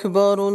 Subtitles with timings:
[0.00, 0.48] أكبر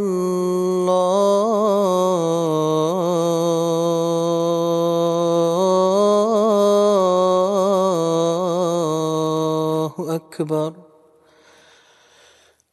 [8.74, 10.72] الله أكبر.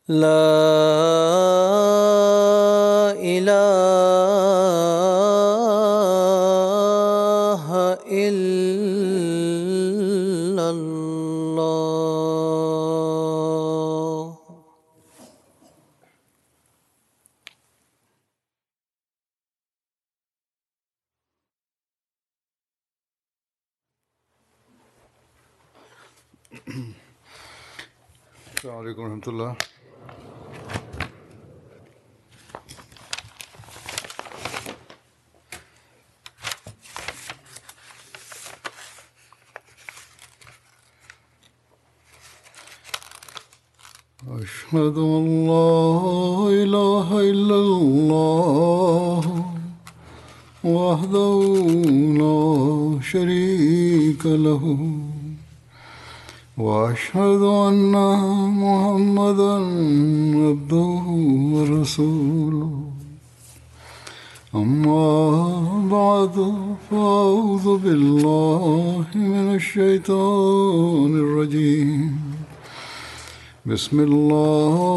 [0.08, 0.53] لا
[73.73, 74.92] بسم الله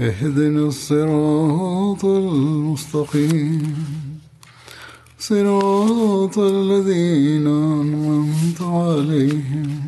[0.00, 3.74] اهدنا الصراط المستقيم
[5.18, 9.80] صراط الذين أنعمت عليهم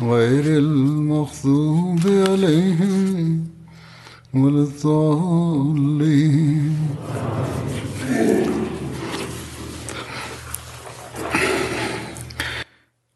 [0.00, 3.46] غير المغضوب عليهم
[4.34, 6.20] ولا الضالين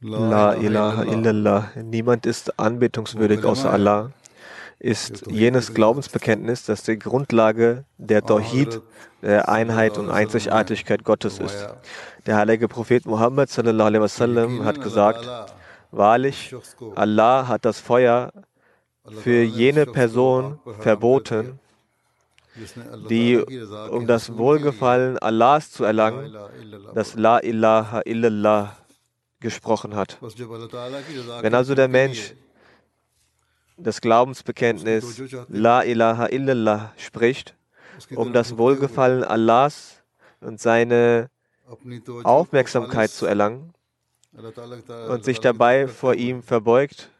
[0.04, 1.72] La ilaha illallah.
[1.82, 4.10] Niemand ist anbetungswürdig außer Allah.
[4.84, 8.82] Ist jenes Glaubensbekenntnis, das die Grundlage der Tawhid,
[9.22, 11.66] der Einheit und Einzigartigkeit Gottes ist.
[12.26, 15.26] Der heilige Prophet Muhammad wasallam hat gesagt,
[15.90, 16.54] wahrlich,
[16.96, 18.30] Allah hat das Feuer
[19.22, 21.58] für jene Person verboten,
[23.08, 23.38] die,
[23.90, 26.36] um das Wohlgefallen Allahs zu erlangen,
[26.94, 28.76] das La ilaha illallah
[29.40, 30.18] gesprochen hat.
[31.40, 32.34] Wenn also der Mensch
[33.76, 37.54] das Glaubensbekenntnis La ilaha illallah spricht,
[38.14, 40.02] um das Wohlgefallen Allahs
[40.40, 41.30] und seine
[42.24, 43.72] Aufmerksamkeit zu erlangen
[45.08, 47.10] und sich dabei vor ihm verbeugt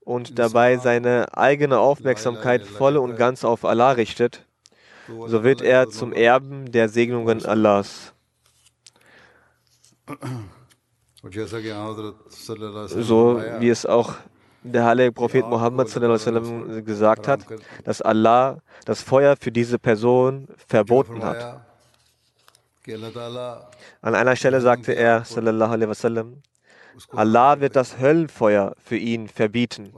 [0.00, 4.46] und dabei seine eigene Aufmerksamkeit voll und ganz auf Allah richtet,
[5.08, 8.12] so wird er zum Erben der Segnungen Allahs.
[12.86, 14.16] So wie es auch
[14.64, 17.40] der heilige Prophet Muhammad sallam, gesagt hat,
[17.84, 21.62] dass Allah das Feuer für diese Person verboten hat.
[24.00, 26.42] An einer Stelle sagte er, sallallahu alaihi wasallam,
[27.10, 29.92] Allah wird das Höllenfeuer für ihn verbieten.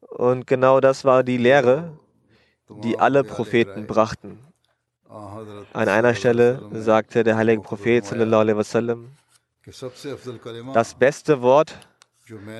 [0.00, 1.98] Und genau das war die Lehre,
[2.68, 4.38] die alle Propheten brachten.
[5.72, 9.10] An einer Stelle sagte der heilige Prophet sallallahu alaihi wasallam,
[10.74, 11.74] das beste Wort,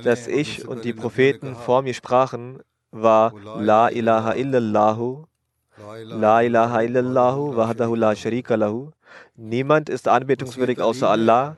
[0.02, 2.60] das ich und die Propheten vor mir sprachen,
[2.90, 5.26] war La ilaha illallahu,
[6.04, 8.90] La ilaha illallahu, wahdahu la sharika lahu.
[9.34, 11.56] Niemand ist anbetungswürdig außer Allah.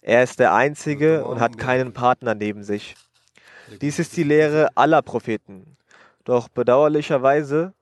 [0.00, 2.94] Er ist der Einzige und hat keinen Partner neben sich.
[3.80, 5.76] Dies ist die Lehre aller Propheten.
[6.24, 7.72] Doch bedauerlicherweise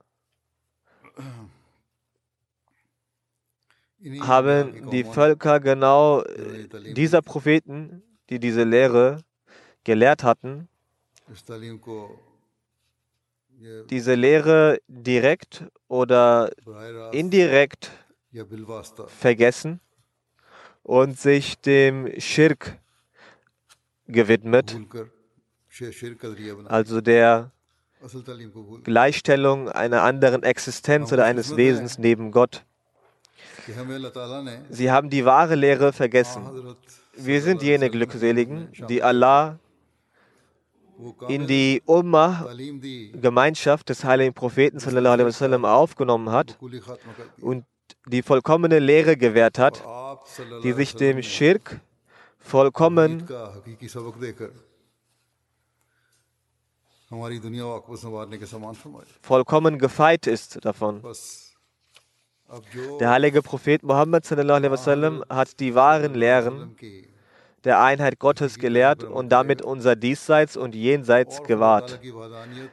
[4.20, 6.24] haben die Völker genau
[6.96, 9.22] dieser Propheten, die diese Lehre
[9.84, 10.68] gelehrt hatten,
[13.90, 16.50] diese Lehre direkt oder
[17.12, 17.90] indirekt
[19.08, 19.80] vergessen
[20.82, 22.78] und sich dem Schirk
[24.06, 24.78] gewidmet,
[26.66, 27.52] also der
[28.82, 32.64] Gleichstellung einer anderen Existenz oder eines Wesens neben Gott.
[34.70, 36.76] Sie haben die wahre Lehre vergessen.
[37.14, 39.58] Wir sind jene Glückseligen, die Allah
[41.28, 42.46] in die Ummah,
[43.12, 46.58] Gemeinschaft des heiligen Propheten wasallam aufgenommen hat
[47.40, 47.64] und
[48.06, 49.82] die vollkommene Lehre gewährt hat,
[50.62, 51.80] die sich dem Schirk
[52.38, 53.26] vollkommen
[59.22, 61.02] vollkommen gefeit ist davon.
[62.98, 66.76] Der heilige Prophet Muhammad wasallam hat die wahren Lehren
[67.64, 72.00] der Einheit Gottes gelehrt und damit unser Diesseits und Jenseits gewahrt.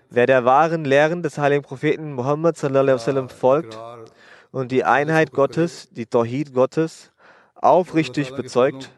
[0.10, 3.78] Wer der wahren Lehren des heiligen Propheten Muhammad folgt
[4.52, 7.12] und die Einheit Gottes, die Tawhid Gottes,
[7.56, 8.92] aufrichtig bezeugt,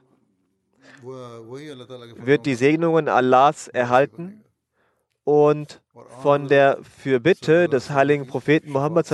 [1.01, 4.43] wird die Segnungen Allahs erhalten
[5.23, 5.81] und
[6.21, 9.07] von der Fürbitte des heiligen Propheten Muhammad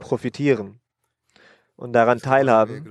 [0.00, 0.80] profitieren
[1.76, 2.84] und daran teilhaben.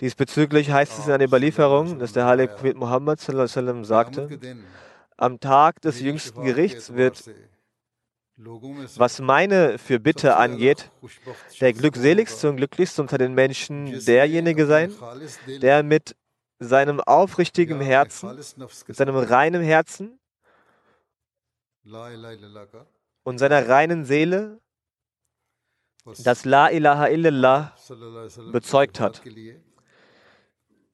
[0.00, 4.38] Diesbezüglich heißt es in einer Überlieferung, dass der heilige Prophet Muhammad sagte,
[5.16, 7.24] am Tag des jüngsten Gerichts wird
[8.96, 10.90] Was meine Fürbitte angeht,
[11.60, 14.92] der glückseligste und glücklichste unter den Menschen derjenige sein,
[15.62, 16.14] der mit
[16.58, 18.38] seinem aufrichtigen Herzen,
[18.88, 20.18] seinem reinen Herzen
[23.22, 24.60] und seiner reinen Seele
[26.22, 27.72] das La ilaha illallah
[28.52, 29.22] bezeugt hat.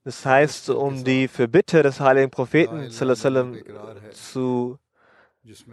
[0.04, 2.90] Das heißt, um die Fürbitte des heiligen Propheten
[4.10, 4.78] zu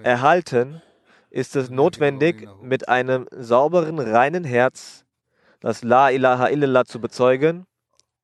[0.04, 0.82] erhalten,
[1.32, 5.06] ist es notwendig, mit einem sauberen, reinen Herz
[5.60, 7.66] das La ilaha illallah zu bezeugen.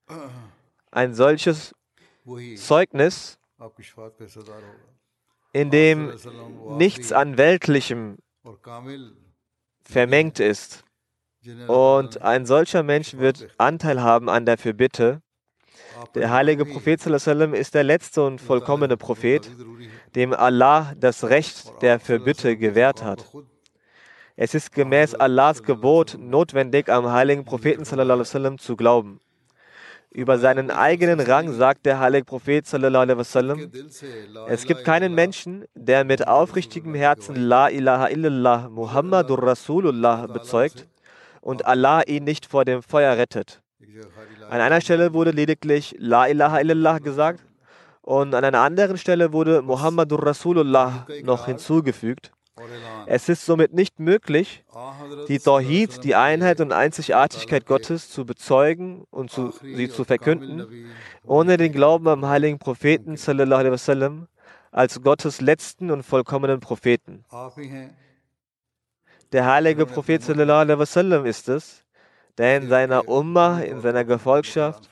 [0.90, 1.74] Ein solches
[2.56, 3.38] Zeugnis,
[5.52, 6.12] in dem
[6.78, 8.18] nichts an Weltlichem
[9.82, 10.84] vermengt ist.
[11.68, 15.22] Und ein solcher Mensch wird Anteil haben an der Fürbitte.
[16.14, 19.50] Der heilige Prophet ist der letzte und vollkommene Prophet,
[20.14, 23.24] dem Allah das Recht der Fürbitte gewährt hat.
[24.36, 27.84] Es ist gemäß Allahs Gebot notwendig, am heiligen Propheten
[28.58, 29.20] zu glauben.
[30.10, 32.64] Über seinen eigenen Rang sagt der heilige Prophet
[34.48, 40.86] es gibt keinen Menschen, der mit aufrichtigem Herzen La ilaha illallah Muhammadur Rasulullah bezeugt
[41.42, 43.60] und Allah ihn nicht vor dem Feuer rettet.
[44.48, 47.44] An einer Stelle wurde lediglich La ilaha illallah gesagt
[48.00, 52.32] und an einer anderen Stelle wurde Muhammadur Rasulullah noch hinzugefügt.
[53.06, 54.64] Es ist somit nicht möglich,
[55.28, 60.88] die Tawhid, die Einheit und Einzigartigkeit Gottes zu bezeugen und zu, sie zu verkünden,
[61.24, 64.26] ohne den Glauben am heiligen Propheten wasallam,
[64.70, 67.26] als Gottes letzten und vollkommenen Propheten.
[69.32, 71.85] Der heilige Prophet wasallam ist es,
[72.38, 74.90] der in seiner Ummah, in seiner Gefolgschaft,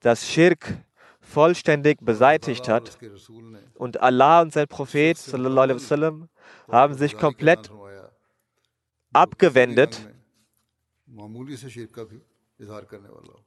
[0.00, 0.76] das Schirk
[1.20, 2.98] vollständig beseitigt hat.
[3.74, 6.28] Und Allah und sein Prophet wasallam,
[6.68, 7.70] haben sich komplett
[9.12, 10.08] abgewendet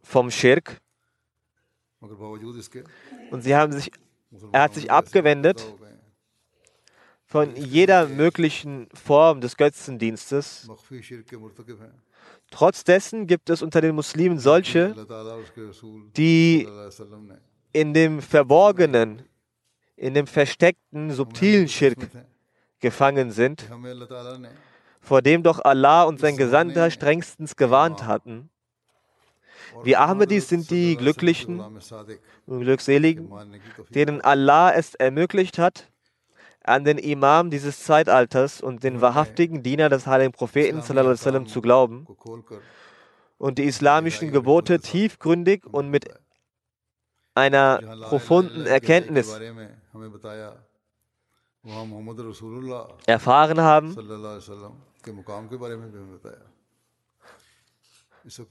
[0.03, 0.81] vom Schirk.
[3.29, 3.91] Und sie haben sich,
[4.51, 5.75] er hat sich abgewendet
[7.31, 10.67] von jeder möglichen Form des Götzendienstes.
[12.50, 14.93] Trotz dessen gibt es unter den Muslimen solche,
[16.17, 16.67] die
[17.71, 19.21] in dem verborgenen,
[19.95, 22.09] in dem versteckten, subtilen Schirk
[22.81, 23.63] gefangen sind,
[25.00, 28.50] vor dem doch Allah und sein Gesandter strengstens gewarnt hatten.
[29.83, 31.61] Wir Ahmadis sind die Glücklichen
[32.45, 33.31] und Glückseligen,
[33.89, 35.90] denen Allah es ermöglicht hat,
[36.63, 42.07] an den Imam dieses Zeitalters und den wahrhaftigen Diener des heiligen Propheten sallam, zu glauben.
[43.37, 46.05] Und die islamischen Gebote tiefgründig und mit
[47.33, 49.39] einer profunden Erkenntnis
[53.07, 53.95] erfahren haben,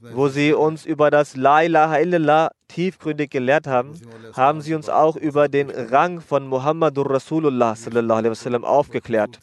[0.01, 3.93] wo sie uns über das La ilaha illallah tiefgründig gelehrt haben,
[4.35, 9.41] haben sie uns auch über den Rang von Muhammadur Rasulullah wasallam, aufgeklärt,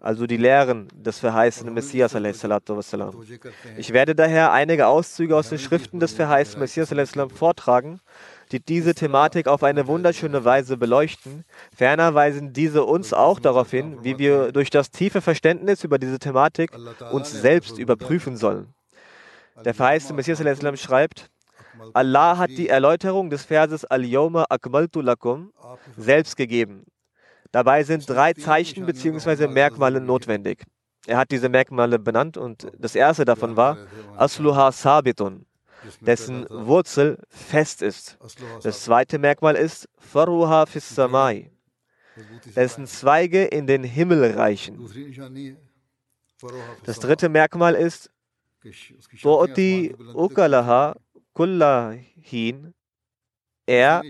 [0.00, 2.14] also die Lehren des verheißenen Messias.
[2.14, 3.14] Wasallam.
[3.76, 8.00] Ich werde daher einige Auszüge aus den Schriften des verheißenen Messias wasallam, vortragen,
[8.50, 11.44] die diese Thematik auf eine wunderschöne Weise beleuchten.
[11.74, 16.18] Ferner weisen diese uns auch darauf hin, wie wir durch das tiefe Verständnis über diese
[16.18, 16.72] Thematik
[17.12, 18.74] uns selbst überprüfen sollen.
[19.64, 20.40] Der verheißte Messias
[20.80, 21.30] schreibt,
[21.94, 25.52] Allah hat die Erläuterung des Verses Al-Yawma akmaltu lakum
[25.96, 26.84] selbst gegeben.
[27.52, 29.46] Dabei sind drei Zeichen bzw.
[29.48, 30.64] Merkmale notwendig.
[31.06, 33.78] Er hat diese Merkmale benannt und das erste davon war
[34.16, 35.46] Asluha Sabitun,
[36.00, 38.18] dessen Wurzel fest ist.
[38.62, 41.50] Das zweite Merkmal ist Faruha fis Samai,
[42.54, 44.86] dessen Zweige in den Himmel reichen.
[46.84, 48.10] Das dritte Merkmal ist
[48.62, 50.96] Tu'ti ukalaha
[51.32, 52.74] kullahin.
[53.66, 54.02] Er,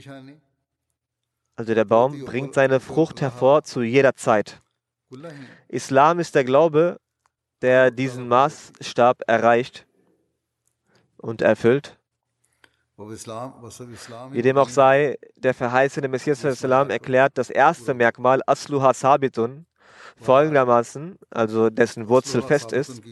[1.56, 4.62] also der Baum, bringt seine Frucht hervor zu jeder Zeit.
[5.68, 7.00] Islam ist der Glaube,
[7.60, 9.86] der diesen Maßstab erreicht
[11.16, 11.98] und erfüllt.
[12.96, 19.66] Wie dem auch sei, der verheißene Messias erklärt das erste Merkmal Asluha Sabitun
[20.20, 23.02] folgendermaßen, also dessen Wurzel fest ist.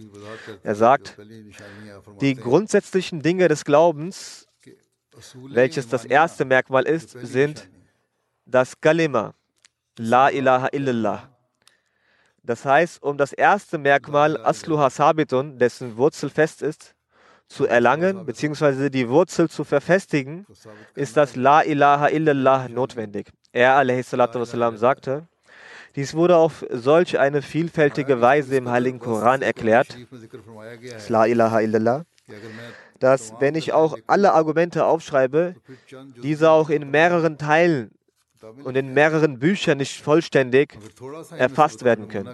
[0.63, 1.17] Er sagt,
[2.21, 4.47] die grundsätzlichen Dinge des Glaubens,
[5.49, 7.69] welches das erste Merkmal ist, sind
[8.45, 9.35] das Kalima,
[9.99, 11.31] La ilaha illallah.
[12.43, 16.95] Das heißt, um das erste Merkmal Asluha Sabitun, dessen Wurzel fest ist,
[17.49, 20.47] zu erlangen, beziehungsweise die Wurzel zu verfestigen,
[20.95, 23.31] ist das La ilaha illallah notwendig.
[23.53, 24.11] Er, a.s.
[24.11, 25.29] sagte,
[25.97, 29.97] Dies wurde auf solch eine vielfältige Weise im Heiligen Koran erklärt,
[31.09, 32.05] La ilaha illallah,
[32.99, 35.55] dass wenn ich auch alle Argumente aufschreibe,
[36.23, 37.93] diese auch in mehreren Teilen
[38.65, 40.79] und in mehreren Büchern nicht vollständig
[41.37, 42.29] erfasst werden können.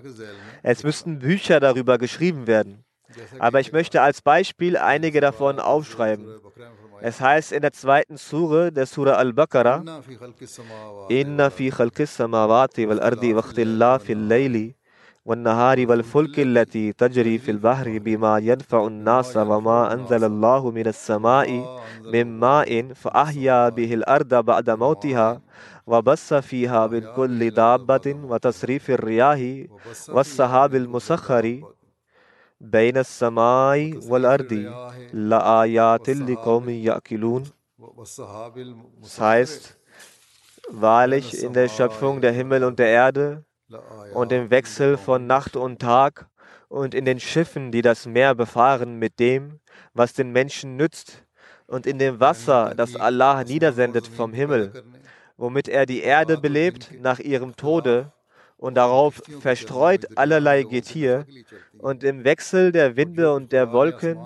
[0.63, 2.85] Es müssten Bücher darüber geschrieben werden.
[3.39, 6.27] Aber ich möchte als Beispiel einige davon aufschreiben.
[7.03, 9.83] Es heißt in der zweiten Sure der Surah Al-Baqarah,
[11.09, 14.77] Inna fi khalqis samawati wal ardi wa ikhtillafi al-layli
[15.25, 21.49] والنهار والفلك التي تجري في البحر بما ينفع الناس وما أنزل الله من السماء
[22.13, 25.41] من ماء فأحيا به الأرض بعد موتها
[25.87, 29.41] وبث فيها من كل دابة وتصريف الرياح
[30.09, 31.61] والسحاب المسخر
[32.62, 34.54] بين السماء والأرض
[35.14, 37.44] لآيات لقوم يأكلون
[39.02, 39.78] Das heißt,
[40.70, 43.44] wahrlich in der Schöpfung der Himmel und der Erde
[44.14, 46.28] und im Wechsel von Nacht und Tag
[46.70, 49.60] und in den Schiffen, die das Meer befahren, mit dem,
[49.94, 51.24] was den Menschen nützt,
[51.68, 54.72] und in dem Wasser, das Allah niedersendet vom Himmel,
[55.36, 58.12] womit er die Erde belebt nach ihrem Tode
[58.63, 61.27] und darauf verstreut allerlei Getier
[61.79, 64.19] und im Wechsel der Winde und der Wolken,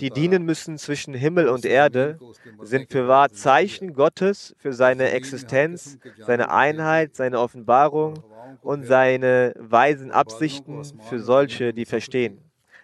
[0.00, 2.20] die dienen müssen zwischen Himmel und Erde,
[2.62, 8.22] sind für wahr Zeichen Gottes für seine Existenz, seine Einheit, seine Offenbarung
[8.62, 12.38] und seine weisen Absichten für solche, die verstehen.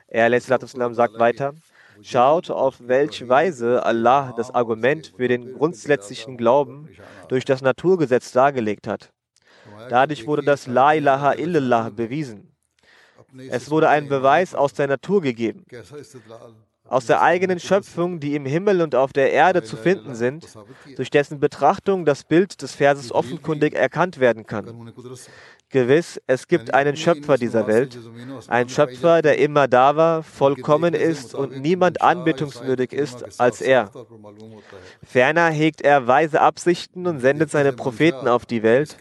[0.09, 1.55] Er sagt weiter,
[2.03, 6.89] Schaut, auf welche Weise Allah das Argument für den grundsätzlichen Glauben
[7.29, 9.13] durch das Naturgesetz dargelegt hat.
[9.89, 12.55] Dadurch wurde das La ilaha illallah bewiesen.
[13.51, 15.65] Es wurde ein Beweis aus der Natur gegeben.
[16.85, 20.47] Aus der eigenen Schöpfung, die im Himmel und auf der Erde zu finden sind,
[20.97, 24.95] durch dessen Betrachtung das Bild des Verses offenkundig erkannt werden kann.
[25.69, 27.99] Gewiss, es gibt einen Schöpfer dieser Welt,
[28.47, 33.91] ein Schöpfer, der immer da war, vollkommen ist und niemand anbetungswürdig ist als er.
[35.05, 38.97] Ferner hegt er weise Absichten und sendet seine Propheten auf die Welt.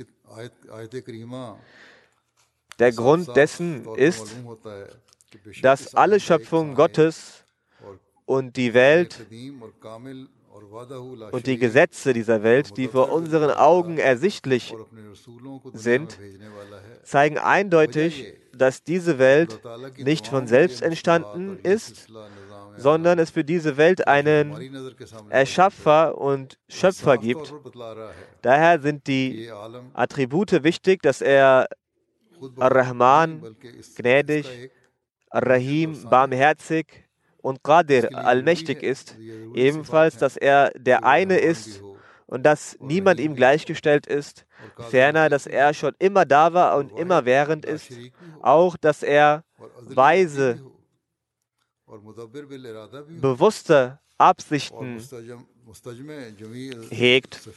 [2.80, 4.36] Der Grund dessen ist,
[5.62, 7.44] dass alle Schöpfungen Gottes
[8.26, 9.26] und die Welt
[11.32, 14.76] und die Gesetze dieser Welt, die vor unseren Augen ersichtlich
[15.74, 16.20] sind,
[17.04, 19.62] zeigen eindeutig, dass diese Welt
[19.98, 22.08] nicht von selbst entstanden ist,
[22.78, 24.56] sondern es für diese Welt einen
[25.30, 27.54] Erschaffer und Schöpfer gibt.
[28.42, 29.52] Daher sind die
[29.94, 31.68] Attribute wichtig, dass er
[32.58, 33.56] Ar-Rahman,
[33.96, 34.72] gnädig,
[35.30, 37.08] Ar-Rahim, barmherzig,
[37.48, 39.16] und Qadir allmächtig ist,
[39.54, 41.82] ebenfalls, dass er der eine ist
[42.26, 44.46] und dass niemand ihm gleichgestellt ist,
[44.90, 47.92] ferner, dass er schon immer da war und immer während ist,
[48.42, 49.44] auch, dass er
[49.80, 50.62] weise,
[53.22, 55.00] bewusste Absichten
[56.90, 57.50] hegt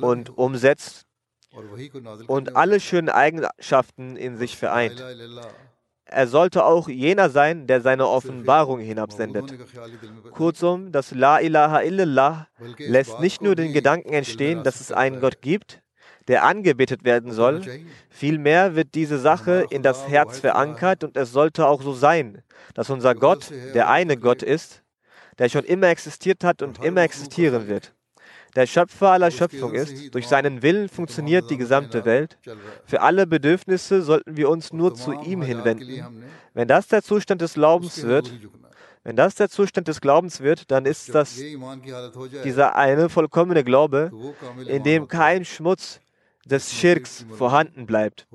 [0.00, 1.06] und umsetzt
[2.26, 5.02] und alle schönen Eigenschaften in sich vereint.
[6.04, 9.54] er sollte auch jener sein, der seine Offenbarung hinabsendet.
[10.32, 15.40] Kurzum, das La ilaha illallah lässt nicht nur den Gedanken entstehen, dass es einen Gott
[15.40, 15.81] gibt,
[16.32, 17.60] der angebetet werden soll,
[18.08, 22.40] vielmehr wird diese Sache in das Herz verankert und es sollte auch so sein,
[22.72, 24.82] dass unser Gott der eine Gott ist,
[25.38, 27.92] der schon immer existiert hat und immer existieren wird.
[28.56, 30.14] Der Schöpfer aller Schöpfung ist.
[30.14, 32.38] Durch seinen Willen funktioniert die gesamte Welt.
[32.86, 36.24] Für alle Bedürfnisse sollten wir uns nur zu ihm hinwenden.
[36.54, 38.32] Wenn das der Zustand des Glaubens wird,
[39.04, 41.40] wenn das der Zustand des Glaubens wird, dann ist das
[42.44, 44.12] dieser eine vollkommene Glaube,
[44.66, 46.00] in dem kein Schmutz
[46.44, 48.26] des Schirks vorhanden bleibt.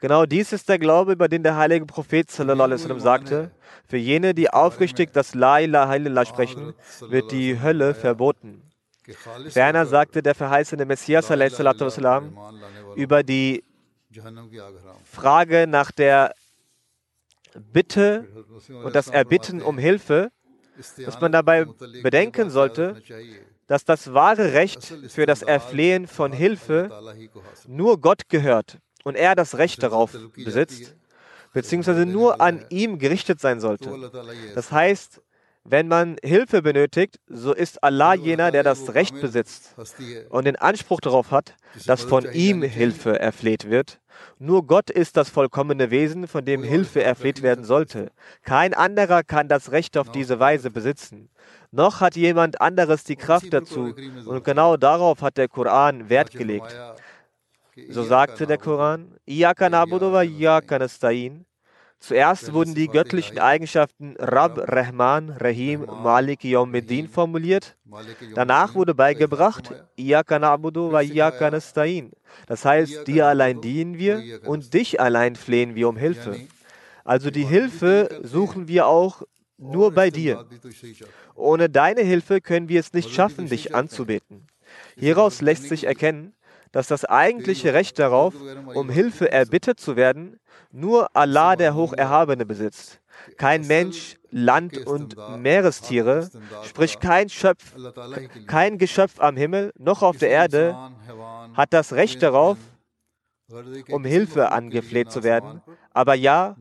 [0.00, 3.50] Genau dies ist der Glaube, über den der heilige Prophet sallam, sagte,
[3.88, 6.74] für jene, die aufrichtig das La ilaha illallah sprechen,
[7.08, 8.62] wird die Hölle verboten.
[9.48, 12.38] Ferner sagte der verheißene Messias sallam,
[12.96, 13.62] über die
[15.04, 16.34] Frage nach der
[17.72, 18.26] Bitte
[18.84, 20.30] und das Erbitten um Hilfe,
[20.98, 21.66] dass man dabei
[22.02, 23.00] bedenken sollte,
[23.66, 26.90] dass das wahre Recht für das Erflehen von Hilfe
[27.66, 30.94] nur Gott gehört und er das Recht darauf besitzt,
[31.52, 34.10] beziehungsweise nur an ihm gerichtet sein sollte.
[34.54, 35.20] Das heißt,
[35.68, 39.74] wenn man Hilfe benötigt, so ist Allah jener, der das Recht besitzt
[40.28, 41.54] und den Anspruch darauf hat,
[41.86, 43.98] dass von ihm Hilfe erfleht wird.
[44.38, 48.10] Nur Gott ist das vollkommene Wesen, von dem Hilfe erfleht werden sollte.
[48.42, 51.28] Kein anderer kann das Recht auf diese Weise besitzen.
[51.70, 53.94] Noch hat jemand anderes die Kraft dazu.
[54.26, 56.74] Und genau darauf hat der Koran Wert gelegt.
[57.88, 61.44] So sagte der Koran, Iyaka na'budu wa iyaka nasta'in.
[61.98, 67.76] Zuerst wurden die göttlichen Eigenschaften Rab, Rahman, Rahim, Malik, Yawmiddin formuliert.
[68.34, 72.12] Danach wurde beigebracht, Iyaka na'budu wa iyaka nasta'in.
[72.46, 76.36] Das heißt, dir allein dienen wir und dich allein flehen wir um Hilfe.
[77.02, 79.22] Also die Hilfe suchen wir auch
[79.58, 80.44] nur bei dir.
[81.34, 84.46] Ohne deine Hilfe können wir es nicht schaffen, dich anzubeten.
[84.96, 86.34] Hieraus lässt sich erkennen,
[86.72, 88.34] dass das eigentliche Recht darauf,
[88.74, 90.38] um Hilfe erbittet zu werden,
[90.72, 93.00] nur Allah der Hocherhabene besitzt.
[93.36, 96.28] Kein Mensch, Land und Meerestiere,
[96.64, 97.74] sprich kein Schöpf,
[98.46, 100.76] kein Geschöpf am Himmel noch auf der Erde
[101.54, 102.58] hat das Recht darauf,
[103.90, 105.62] um Hilfe angefleht zu werden.
[105.92, 106.56] Aber ja,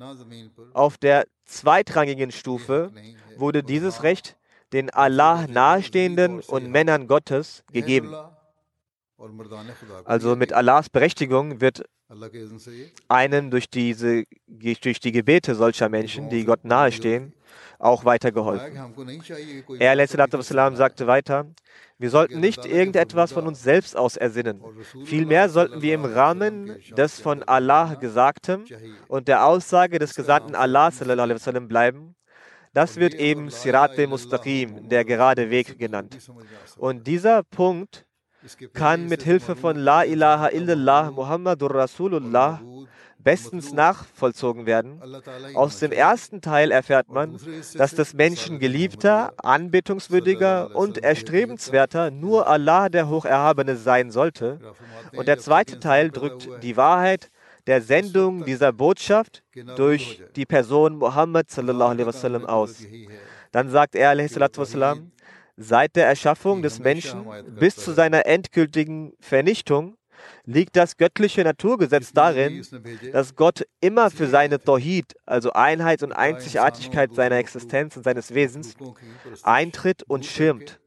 [0.74, 2.92] auf der zweitrangigen Stufe
[3.38, 4.38] wurde dieses Recht
[4.74, 8.14] den Allah nahestehenden und Männern Gottes gegeben.
[10.04, 11.86] Also mit Allahs Berechtigung wird
[13.08, 14.26] einen durch, diese,
[14.80, 17.34] durch die Gebete solcher Menschen, die Gott nahestehen,
[17.80, 18.78] auch weitergeholfen.
[19.80, 19.96] Er
[20.76, 21.48] sagte weiter,
[21.98, 24.62] wir sollten nicht irgendetwas von uns selbst aus ersinnen.
[25.06, 28.66] Vielmehr sollten wir im Rahmen des von Allah Gesagtem
[29.08, 30.92] und der Aussage des Gesandten Allah
[31.68, 32.16] bleiben.
[32.74, 36.18] Das wird eben Sirat al-Mustaqim, der gerade Weg genannt.
[36.78, 38.06] Und dieser Punkt
[38.74, 42.62] kann mit Hilfe von La ilaha illallah Muhammadur Rasulullah
[43.26, 45.02] bestens nachvollzogen werden.
[45.56, 47.38] Aus dem ersten Teil erfährt man,
[47.74, 54.60] dass das Menschen geliebter, anbetungswürdiger und erstrebenswerter nur Allah der Hocherhabene sein sollte.
[55.14, 57.32] Und der zweite Teil drückt die Wahrheit
[57.66, 59.44] der Sendung dieser Botschaft
[59.76, 61.48] durch die Person Muhammad
[62.46, 62.84] aus.
[63.52, 65.12] Dann sagt er, wassalam,
[65.58, 67.26] Seit der Erschaffung des Menschen
[67.58, 69.96] bis zu seiner endgültigen Vernichtung
[70.46, 72.66] liegt das göttliche Naturgesetz darin,
[73.12, 78.76] dass Gott immer für seine Tawhid, also Einheit und Einzigartigkeit seiner Existenz und seines Wesens,
[79.44, 80.80] eintritt und schirmt.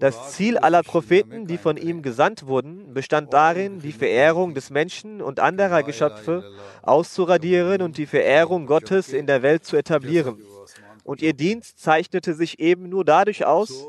[0.00, 5.20] Das Ziel aller Propheten, die von ihm gesandt wurden, bestand darin, die Verehrung des Menschen
[5.20, 10.40] und anderer Geschöpfe auszuradieren und die Verehrung Gottes in der Welt zu etablieren.
[11.08, 13.86] Und ihr Dienst zeichnete sich eben nur dadurch aus,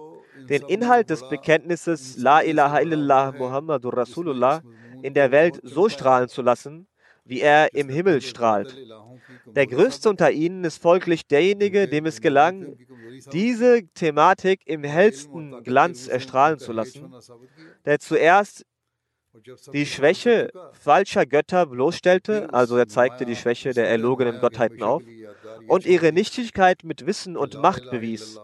[0.47, 4.61] den Inhalt des Bekenntnisses La ilaha illallah Muhammadur Rasulullah
[5.01, 6.87] in der Welt so strahlen zu lassen,
[7.25, 8.73] wie er im Himmel strahlt.
[9.47, 12.77] Der größte unter ihnen ist folglich derjenige, dem es gelang,
[13.33, 17.13] diese Thematik im hellsten Glanz erstrahlen zu lassen,
[17.83, 18.65] der zuerst
[19.73, 25.03] die Schwäche falscher Götter bloßstellte, also er zeigte die Schwäche der erlogenen Gottheiten auf,
[25.69, 28.39] und ihre Nichtigkeit mit Wissen und Macht bewies.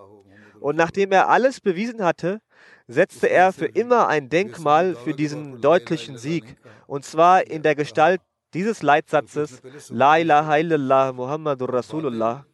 [0.60, 2.42] Und nachdem er alles bewiesen hatte,
[2.88, 6.56] setzte er für immer ein Denkmal für diesen deutlichen Sieg,
[6.88, 8.22] und zwar in der Gestalt
[8.54, 12.46] dieses Leitsatzes La ilaha illallah Muhammadur Rasulullah.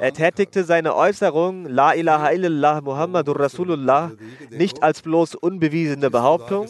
[0.00, 4.12] Er tätigte seine Äußerung La ilaha illallah Muhammadur Rasulullah
[4.50, 6.66] nicht als bloß unbewiesene Behauptung,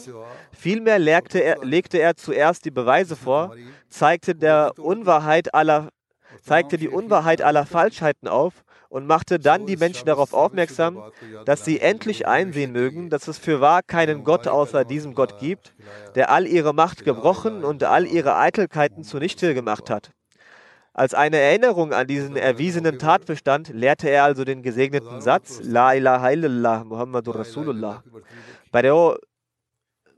[0.51, 3.55] vielmehr legte er, legte er zuerst die Beweise vor,
[3.89, 5.89] zeigte der Unwahrheit aller
[6.41, 11.01] zeigte die Unwahrheit aller Falschheiten auf und machte dann die Menschen darauf aufmerksam,
[11.45, 15.73] dass sie endlich einsehen mögen, dass es für wahr keinen Gott außer diesem Gott gibt,
[16.15, 20.11] der all ihre Macht gebrochen und all ihre Eitelkeiten zunichte gemacht hat.
[20.93, 26.31] Als eine Erinnerung an diesen erwiesenen Tatbestand lehrte er also den gesegneten Satz La ilaha
[26.31, 28.03] illallah Muhammadur Rasulullah.
[28.73, 29.17] Bei der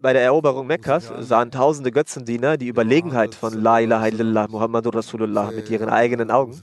[0.03, 5.49] bei der Eroberung Mekkas sahen tausende Götzendiener die Überlegenheit von La ilaha illallah Muhammadur Rasulullah
[5.51, 6.61] mit ihren eigenen Augen.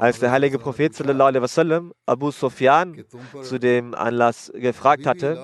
[0.00, 3.04] Als der heilige Prophet wasallam Abu Sufyan
[3.42, 5.38] zu dem Anlass gefragt hatte,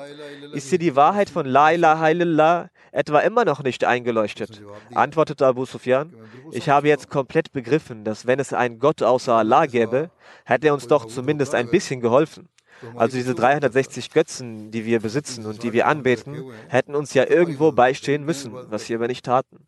[0.55, 4.61] ist dir die Wahrheit von La ilaha illallah etwa immer noch nicht eingeleuchtet?
[4.93, 6.17] Antwortete Abu Sufyan,
[6.51, 10.11] ich habe jetzt komplett begriffen, dass wenn es einen Gott außer Allah gäbe,
[10.45, 12.49] hätte er uns doch zumindest ein bisschen geholfen.
[12.95, 17.73] Also diese 360 Götzen, die wir besitzen und die wir anbeten, hätten uns ja irgendwo
[17.73, 19.67] beistehen müssen, was wir aber nicht taten.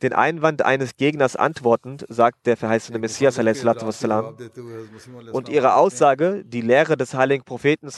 [0.00, 3.36] Den Einwand eines Gegners antwortend, sagt der verheißene Messias
[5.32, 7.88] und ihre Aussage, die Lehre des heiligen Propheten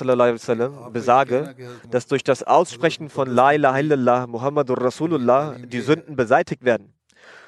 [0.93, 1.55] besage,
[1.91, 6.95] dass durch das Aussprechen von La ilaha illallah Muhammadur Rasulullah die Sünden beseitigt werden.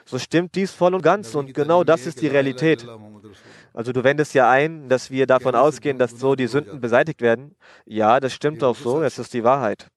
[0.05, 2.87] So stimmt dies voll und ganz und genau das ist die Realität.
[3.75, 7.57] Also du wendest ja ein, dass wir davon ausgehen, dass so die Sünden beseitigt werden.
[7.87, 9.89] Ja, das stimmt auch so, es ist die Wahrheit.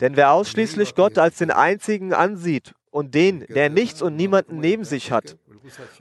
[0.00, 4.84] Denn wer ausschließlich Gott als den einzigen ansieht und den, der nichts und niemanden neben
[4.84, 5.36] sich hat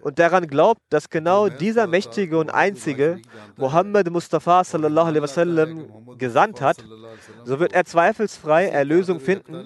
[0.02, 3.22] und daran glaubt, dass genau dieser mächtige und einzige
[3.58, 6.84] Muhammad Mustafa sallallahu alaihi wasallam gesandt hat,
[7.46, 9.66] so wird er zweifelsfrei Erlösung finden,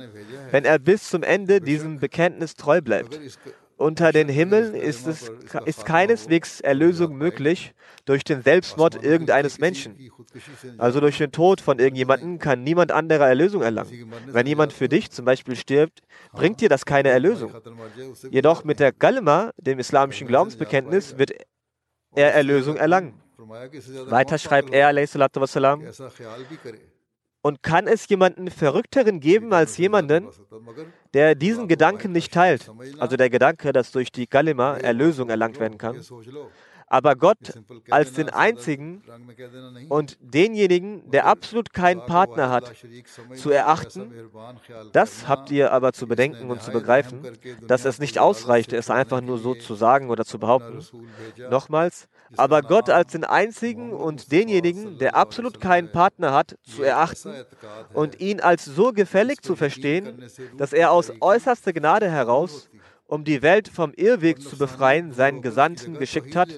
[0.51, 3.19] wenn er bis zum Ende diesem Bekenntnis treu bleibt.
[3.77, 5.31] Unter den Himmeln ist, es,
[5.65, 7.73] ist keineswegs Erlösung möglich
[8.05, 9.95] durch den Selbstmord irgendeines Menschen.
[10.79, 14.11] Also durch den Tod von irgendjemandem kann niemand anderer Erlösung erlangen.
[14.25, 16.01] Wenn jemand für dich zum Beispiel stirbt,
[16.33, 17.53] bringt dir das keine Erlösung.
[18.31, 21.33] Jedoch mit der Kalma, dem islamischen Glaubensbekenntnis, wird
[22.15, 23.21] er Erlösung erlangen.
[23.37, 25.83] Weiter schreibt er, wassalam,
[27.47, 30.27] und kann es jemanden Verrückteren geben als jemanden,
[31.13, 32.69] der diesen Gedanken nicht teilt?
[32.99, 36.01] Also der Gedanke, dass durch die Kalima Erlösung erlangt werden kann.
[36.89, 37.37] Aber Gott
[37.89, 39.03] als den einzigen
[39.89, 42.71] und denjenigen, der absolut keinen Partner hat,
[43.35, 44.13] zu erachten,
[44.93, 47.27] das habt ihr aber zu bedenken und zu begreifen,
[47.67, 50.79] dass es nicht ausreicht, es einfach nur so zu sagen oder zu behaupten.
[51.49, 57.33] Nochmals, aber Gott als den einzigen und denjenigen, der absolut keinen Partner hat, zu erachten
[57.93, 60.23] und ihn als so gefällig zu verstehen,
[60.57, 62.69] dass er aus äußerster Gnade heraus
[63.07, 66.49] um die Welt vom Irrweg zu befreien, seinen Gesandten geschickt hat,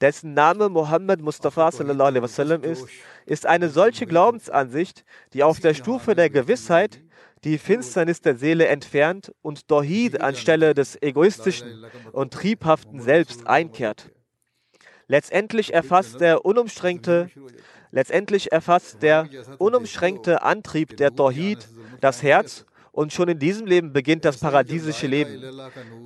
[0.00, 2.86] dessen Name Muhammad Mustafa sallallahu wasallam ist,
[3.26, 7.00] ist eine solche Glaubensansicht, die auf der Stufe der Gewissheit
[7.44, 14.10] die Finsternis der Seele entfernt und Dohid anstelle des egoistischen und triebhaften Selbst einkehrt.
[15.06, 17.30] Letztendlich erfasst der unumschränkte,
[17.90, 19.28] letztendlich erfasst der
[19.58, 21.68] unumschränkte Antrieb der Dohid
[22.00, 25.42] das Herz und schon in diesem Leben beginnt das paradiesische Leben.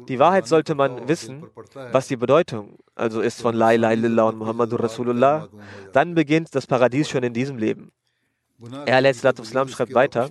[0.09, 1.45] Die Wahrheit sollte man wissen,
[1.93, 5.49] was die Bedeutung also ist von La ilaha illallah und Muhammadur Rasulullah.
[5.93, 7.93] Dann beginnt das Paradies schon in diesem Leben.
[8.87, 10.31] Er Islam schreibt weiter,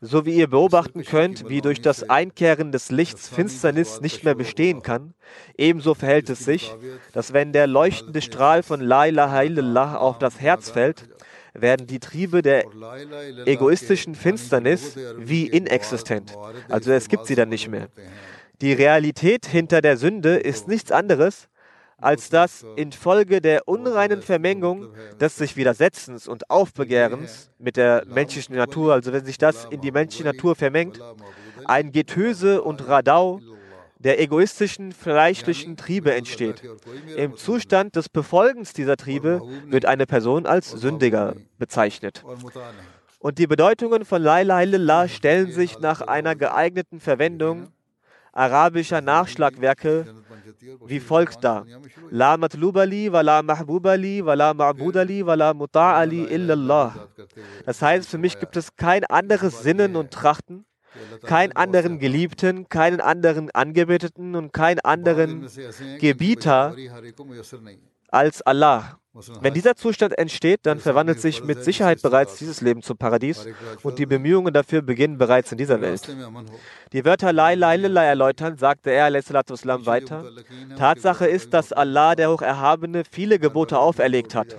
[0.00, 4.82] so wie ihr beobachten könnt, wie durch das Einkehren des Lichts Finsternis nicht mehr bestehen
[4.82, 5.14] kann,
[5.56, 6.72] ebenso verhält es sich,
[7.12, 11.08] dass wenn der leuchtende Strahl von La ilaha illallah auf das Herz fällt,
[11.60, 12.64] werden die Triebe der
[13.46, 16.36] egoistischen Finsternis wie inexistent.
[16.68, 17.88] Also es gibt sie dann nicht mehr.
[18.60, 21.48] Die Realität hinter der Sünde ist nichts anderes,
[21.98, 24.88] als dass infolge der unreinen Vermengung
[25.20, 29.92] des sich Widersetzens und Aufbegehrens mit der menschlichen Natur, also wenn sich das in die
[29.92, 31.00] menschliche Natur vermengt,
[31.64, 33.40] ein Getöse und Radau
[33.98, 36.62] der egoistischen, fleischlichen Triebe entsteht.
[37.16, 42.24] Im Zustand des Befolgens dieser Triebe wird eine Person als Sündiger bezeichnet.
[43.18, 47.68] Und die Bedeutungen von La ilaha illallah stellen sich nach einer geeigneten Verwendung
[48.32, 50.06] arabischer Nachschlagwerke
[50.86, 51.66] wie folgt dar.
[52.10, 57.08] La matlubali wa la mahbubali wa la ma'budali wa la muta'ali illallah.
[57.64, 60.66] Das heißt, für mich gibt es kein anderes Sinnen und Trachten,
[61.24, 65.48] keinen anderen Geliebten, keinen anderen Angebeteten und keinen anderen
[65.98, 66.74] Gebieter
[68.08, 68.98] als Allah.
[69.40, 73.46] Wenn dieser Zustand entsteht, dann verwandelt sich mit Sicherheit bereits dieses Leben zum Paradies
[73.82, 76.02] und die Bemühungen dafür beginnen bereits in dieser Welt.
[76.92, 80.24] Die Wörter La ilaha illallah erläutern, sagte er wassalam, weiter,
[80.76, 84.56] Tatsache ist, dass Allah, der Hocherhabene, viele Gebote auferlegt hat.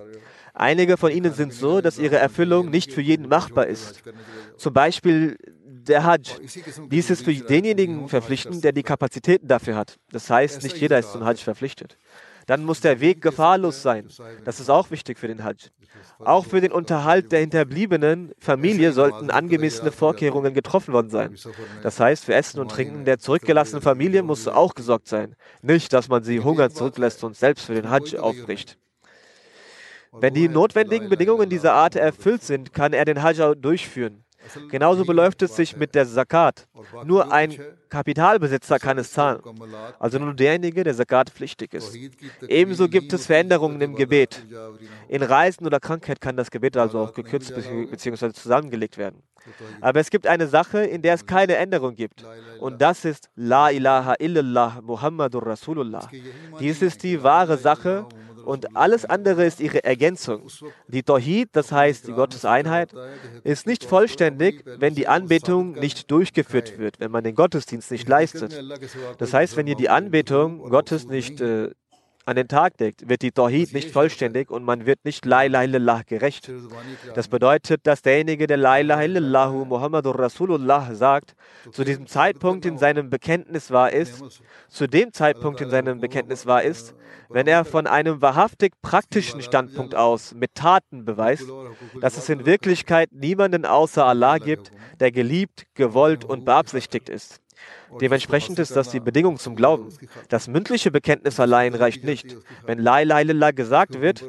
[0.55, 4.01] Einige von ihnen sind so, dass ihre Erfüllung nicht für jeden machbar ist.
[4.57, 5.37] Zum Beispiel
[5.87, 6.29] der Hajj.
[6.91, 9.97] Dies ist für denjenigen verpflichtend, der die Kapazitäten dafür hat.
[10.11, 11.97] Das heißt, nicht jeder ist zum Hajj verpflichtet.
[12.47, 14.07] Dann muss der Weg gefahrlos sein.
[14.45, 15.69] Das ist auch wichtig für den Hajj.
[16.19, 21.35] Auch für den Unterhalt der hinterbliebenen Familie sollten angemessene Vorkehrungen getroffen worden sein.
[21.83, 25.35] Das heißt, für Essen und Trinken der zurückgelassenen Familie muss auch gesorgt sein.
[25.61, 28.77] Nicht, dass man sie hungern zurücklässt und selbst für den Hajj aufbricht.
[30.13, 34.23] Wenn die notwendigen Bedingungen dieser Art erfüllt sind, kann er den Hajj durchführen.
[34.69, 36.67] Genauso beläuft es sich mit der Zakat.
[37.05, 37.57] Nur ein
[37.89, 39.41] Kapitalbesitzer kann es zahlen,
[39.99, 41.97] also nur derjenige, der Zakat pflichtig ist.
[42.47, 44.45] Ebenso gibt es Veränderungen im Gebet.
[45.07, 48.33] In Reisen oder Krankheit kann das Gebet also auch gekürzt bzw.
[48.33, 49.23] zusammengelegt werden.
[49.79, 52.25] Aber es gibt eine Sache, in der es keine Änderung gibt.
[52.59, 56.09] Und das ist La ilaha illallah Muhammadur Rasulullah.
[56.59, 58.05] Dies ist die wahre Sache
[58.47, 60.47] und alles andere ist ihre Ergänzung.
[60.87, 62.93] Die Tawhid, das heißt die Gotteseinheit,
[63.43, 68.57] ist nicht vollständig, wenn die Anbetung nicht durchgeführt wird, wenn man den Gottesdienst nicht leistet.
[69.17, 71.71] Das heißt, wenn ihr die Anbetung Gottes nicht äh,
[72.27, 75.63] an den Tag legt, wird die Tawhid nicht vollständig und man wird nicht La ilaha
[75.63, 76.51] illallah gerecht.
[77.15, 81.35] Das bedeutet, dass derjenige, der La ilaha illallah Muhammadur Rasulullah sagt,
[81.71, 86.63] zu diesem Zeitpunkt in seinem Bekenntnis wahr ist, zu dem Zeitpunkt in seinem Bekenntnis wahr
[86.63, 86.95] ist,
[87.29, 91.47] wenn er von einem wahrhaftig praktischen Standpunkt aus mit Taten beweist,
[92.01, 97.39] dass es in Wirklichkeit niemanden außer Allah gibt, der geliebt, gewollt und beabsichtigt ist.
[98.01, 99.89] Dementsprechend ist das die Bedingung zum Glauben.
[100.29, 102.35] Das mündliche Bekenntnis allein reicht nicht.
[102.65, 104.23] Wenn La ilaha illallah gesagt wird,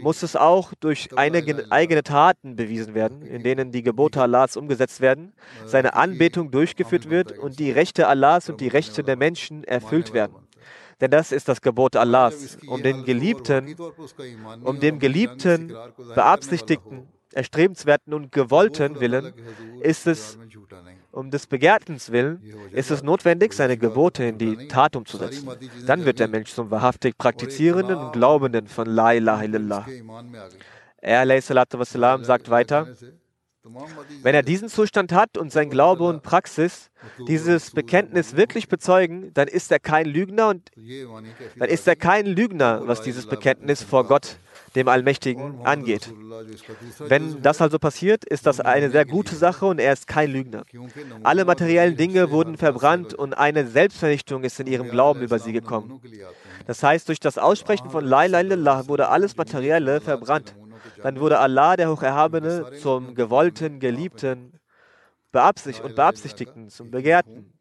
[0.00, 5.32] muss es auch durch eigene Taten bewiesen werden, in denen die Gebote Allahs umgesetzt werden,
[5.66, 10.36] seine Anbetung durchgeführt wird und die Rechte Allahs und die Rechte der Menschen erfüllt werden.
[11.00, 13.76] Denn das ist das Gebot Allahs, um den Geliebten,
[14.64, 15.72] um dem Geliebten,
[16.14, 19.32] beabsichtigten, erstrebenswerten und gewollten Willen
[19.80, 20.38] ist es,
[21.10, 25.48] um des Begehrtens willen, ist es notwendig, seine Gebote in die Tat umzusetzen.
[25.86, 29.86] Dann wird der Mensch zum wahrhaftig praktizierenden und Glaubenden von La ilaha illallah.
[31.00, 32.88] Er wassalam, sagt weiter,
[34.22, 36.90] wenn er diesen Zustand hat und sein Glaube und Praxis
[37.26, 40.70] dieses Bekenntnis wirklich bezeugen, dann ist er kein Lügner und
[41.56, 44.38] dann ist er kein Lügner, was dieses Bekenntnis vor Gott,
[44.74, 46.12] dem Allmächtigen, angeht.
[46.98, 50.64] Wenn das also passiert, ist das eine sehr gute Sache und er ist kein Lügner.
[51.22, 56.00] Alle materiellen Dinge wurden verbrannt und eine Selbstvernichtung ist in ihrem Glauben über sie gekommen.
[56.66, 60.54] Das heißt, durch das Aussprechen von La ilaha illallah wurde alles Materielle verbrannt.
[61.02, 64.58] Dann wurde Allah, der Hocherhabene, zum gewollten, geliebten
[65.32, 67.57] beabsicht und beabsichtigten, zum Begehrten.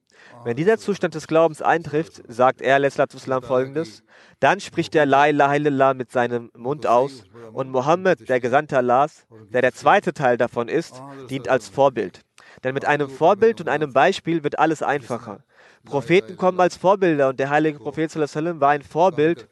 [0.47, 4.01] Wenn dieser Zustand des Glaubens eintrifft, sagt er, Islam folgendes,
[4.39, 9.27] dann spricht der La ilaha illallah mit seinem Mund aus und Mohammed, der Gesandte Allahs,
[9.51, 12.21] der der zweite Teil davon ist, dient als Vorbild.
[12.63, 15.43] Denn mit einem Vorbild und einem Beispiel wird alles einfacher.
[15.83, 19.49] Propheten kommen als Vorbilder und der heilige Prophet war ein Vorbild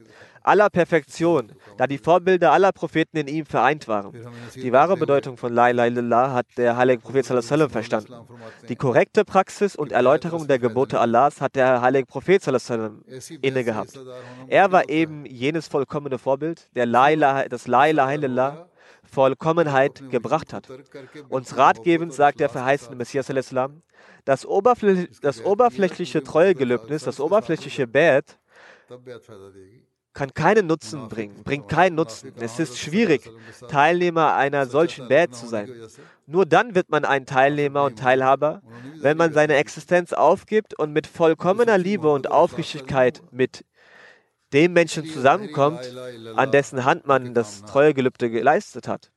[0.47, 4.13] aller Perfektion, da die Vorbilder aller Propheten in ihm vereint waren.
[4.55, 8.13] Die wahre Bedeutung von La ilaha illallah hat der heilige Prophet sallam, verstanden.
[8.69, 13.03] Die korrekte Praxis und Erläuterung der Gebote Allahs hat der heilige Prophet sallam,
[13.41, 13.99] inne gehabt.
[14.47, 18.67] Er war eben jenes vollkommene Vorbild, der La ilaha, das La ilaha illallah
[19.03, 20.67] Vollkommenheit gebracht hat.
[21.29, 23.81] Uns ratgebend sagt der verheißene Messias al-Islam,
[24.25, 28.39] das, oberfläch das oberflächliche Treuegelöbnis, das oberflächliche Bad,
[30.15, 32.33] kann keinen Nutzen bringen, bringt keinen Nutzen.
[32.39, 33.29] Es ist schwierig,
[33.67, 35.69] Teilnehmer einer solchen Band zu sein.
[36.25, 38.63] Nur dann wird man ein Teilnehmer und Teilhaber,
[39.01, 43.65] wenn man seine Existenz aufgibt und mit vollkommener Liebe und Aufrichtigkeit mit
[44.53, 45.81] dem Menschen zusammenkommt,
[46.35, 49.11] an dessen Hand man das Treuegelübde geleistet hat.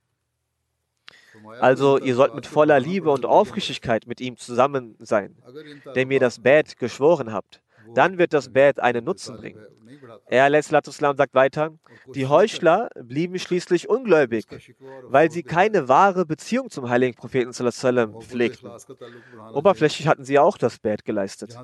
[1.61, 5.37] Also ihr sollt mit voller Liebe und Aufrichtigkeit mit ihm zusammen sein,
[5.95, 7.63] dem ihr das Bad geschworen habt.
[7.95, 9.65] Dann wird das Bad einen Nutzen bringen.
[10.27, 10.45] Er
[11.17, 11.73] sagt weiter,
[12.15, 14.47] die Heuchler blieben schließlich ungläubig,
[15.03, 17.53] weil sie keine wahre Beziehung zum heiligen Propheten
[18.23, 18.71] pflegten.
[19.53, 21.57] Oberflächlich hatten sie auch das Bad geleistet.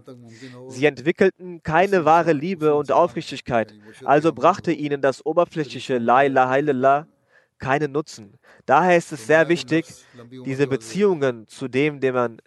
[0.68, 7.06] Sie entwickelten keine wahre Liebe und Aufrichtigkeit, also brachte ihnen das oberflächliche La ilaha
[7.58, 8.38] keinen Nutzen.
[8.66, 9.86] Daher ist es sehr wichtig,
[10.44, 12.42] diese Beziehungen zu dem, dem man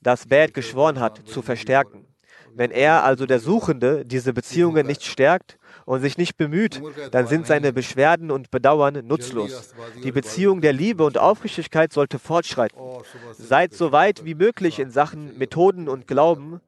[0.00, 2.03] das Bad geschworen hat, zu verstärken.
[2.56, 7.46] Wenn er, also der Suchende, diese Beziehungen nicht stärkt und sich nicht bemüht, dann sind
[7.46, 9.74] seine Beschwerden und Bedauern nutzlos.
[10.02, 12.78] Die Beziehung der Liebe und Aufrichtigkeit sollte fortschreiten.
[13.32, 16.60] Seid so weit wie möglich in Sachen Methoden und Glauben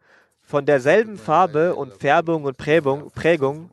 [0.43, 3.71] von derselben Farbe und Färbung und Prägung, Prägung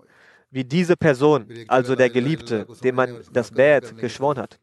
[0.52, 4.60] wie diese Person, also der Geliebte, dem man das Bad geschworen hat.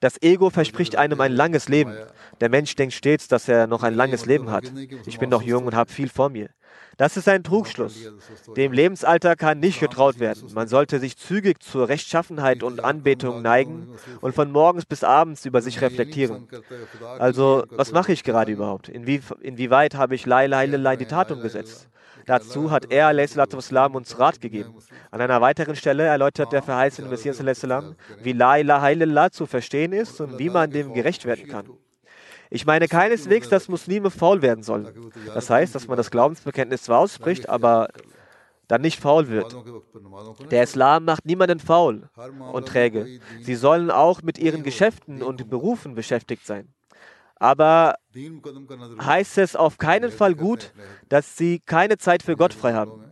[0.00, 1.94] Das Ego verspricht einem ein langes Leben.
[2.40, 4.64] Der Mensch denkt stets, dass er noch ein langes Leben hat.
[5.06, 6.48] Ich bin noch jung und habe viel vor mir.
[6.96, 8.10] Das ist ein Trugschluss.
[8.56, 10.50] Dem Lebensalter kann nicht getraut werden.
[10.54, 13.88] Man sollte sich zügig zur Rechtschaffenheit und Anbetung neigen
[14.22, 16.48] und von morgens bis abends über sich reflektieren.
[17.18, 18.88] Also, was mache ich gerade überhaupt?
[18.88, 21.88] Inwie, inwieweit habe ich La ilaha illallah in die Tat umgesetzt?
[22.24, 24.74] Dazu hat er Islam, uns Rat gegeben.
[25.10, 27.40] An einer weiteren Stelle erläutert der verheißene Messias
[28.22, 31.66] wie La ilaha illallah zu verstehen ist und wie man dem gerecht werden kann.
[32.50, 35.10] Ich meine keineswegs, dass Muslime faul werden sollen.
[35.34, 37.88] Das heißt, dass man das Glaubensbekenntnis zwar ausspricht, aber
[38.68, 39.56] dann nicht faul wird.
[40.50, 42.08] Der Islam macht niemanden faul
[42.52, 43.20] und träge.
[43.42, 46.72] Sie sollen auch mit ihren Geschäften und Berufen beschäftigt sein.
[47.36, 50.72] Aber heißt es auf keinen Fall gut,
[51.08, 53.04] dass sie keine Zeit für Gott frei haben.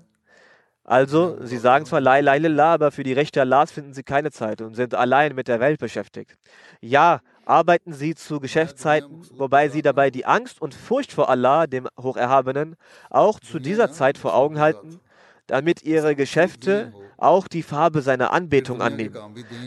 [0.83, 4.61] Also, sie sagen zwar La ilaha aber für die Rechte Allahs finden sie keine Zeit
[4.61, 6.37] und sind allein mit der Welt beschäftigt.
[6.81, 11.89] Ja, arbeiten sie zu Geschäftszeiten, wobei sie dabei die Angst und Furcht vor Allah, dem
[12.01, 12.77] Hocherhabenen,
[13.11, 15.01] auch zu dieser Zeit vor Augen halten,
[15.47, 19.17] damit ihre Geschäfte auch die Farbe seiner Anbetung annehmen.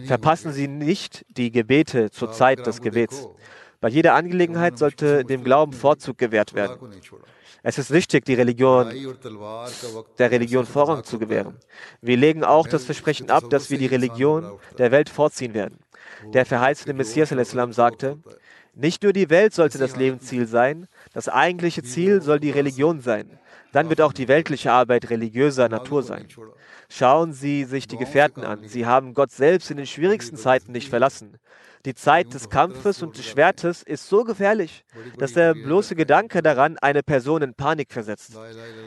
[0.06, 3.28] Verpassen sie nicht die Gebete zur Zeit des Gebets.
[3.80, 6.78] Bei jeder Angelegenheit sollte dem Glauben Vorzug gewährt werden.
[7.64, 8.88] Es ist wichtig, die Religion,
[10.18, 11.58] der Religion Vorrang zu gewähren.
[12.02, 15.80] Wir legen auch das Versprechen ab, dass wir die Religion der Welt vorziehen werden.
[16.34, 18.18] Der verheißene Messias sagte,
[18.74, 23.40] Nicht nur die Welt sollte das Lebensziel sein, das eigentliche Ziel soll die Religion sein.
[23.72, 26.28] Dann wird auch die weltliche Arbeit religiöser Natur sein.
[26.90, 28.68] Schauen Sie sich die Gefährten an.
[28.68, 31.38] Sie haben Gott selbst in den schwierigsten Zeiten nicht verlassen.
[31.86, 34.84] Die Zeit des Kampfes und des Schwertes ist so gefährlich,
[35.18, 38.34] dass der bloße Gedanke daran eine Person in Panik versetzt.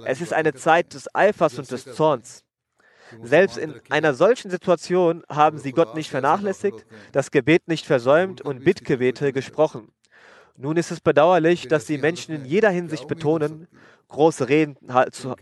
[0.05, 2.45] Es ist eine Zeit des Eifers und des Zorns.
[3.23, 8.65] Selbst in einer solchen Situation haben sie Gott nicht vernachlässigt, das Gebet nicht versäumt und
[8.65, 9.93] Bittgebete gesprochen.
[10.57, 13.67] Nun ist es bedauerlich, dass die Menschen in jeder Hinsicht betonen,
[14.09, 14.77] große Reden,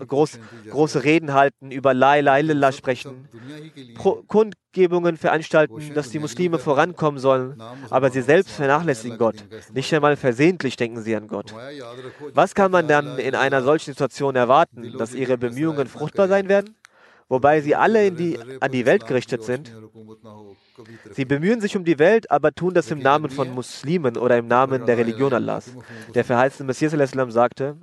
[0.07, 0.39] groß,
[0.71, 3.29] große Reden halten, über La ilaha illallah sprechen,
[3.97, 7.61] Pro Kundgebungen veranstalten, dass die Muslime vorankommen sollen,
[7.91, 9.37] aber sie selbst vernachlässigen Gott.
[9.73, 11.55] Nicht einmal versehentlich denken sie an Gott.
[12.35, 16.77] Was kann man dann in einer solchen Situation erwarten, dass ihre Bemühungen fruchtbar sein werden?
[17.29, 19.73] Wobei sie alle die, an die Welt gerichtet sind.
[21.11, 24.47] Sie bemühen sich um die Welt, aber tun das im Namen von Muslimen oder im
[24.47, 25.73] Namen der Religion Allahs.
[26.15, 26.93] Der verheißene Messias
[27.33, 27.77] sagte,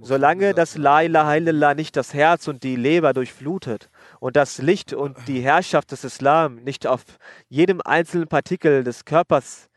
[0.00, 4.92] solange das La ilaha illallah nicht das Herz und die Leber durchflutet und das Licht
[4.92, 7.02] und die Herrschaft des Islam nicht auf
[7.48, 9.68] jedem einzelnen Partikel des Körpers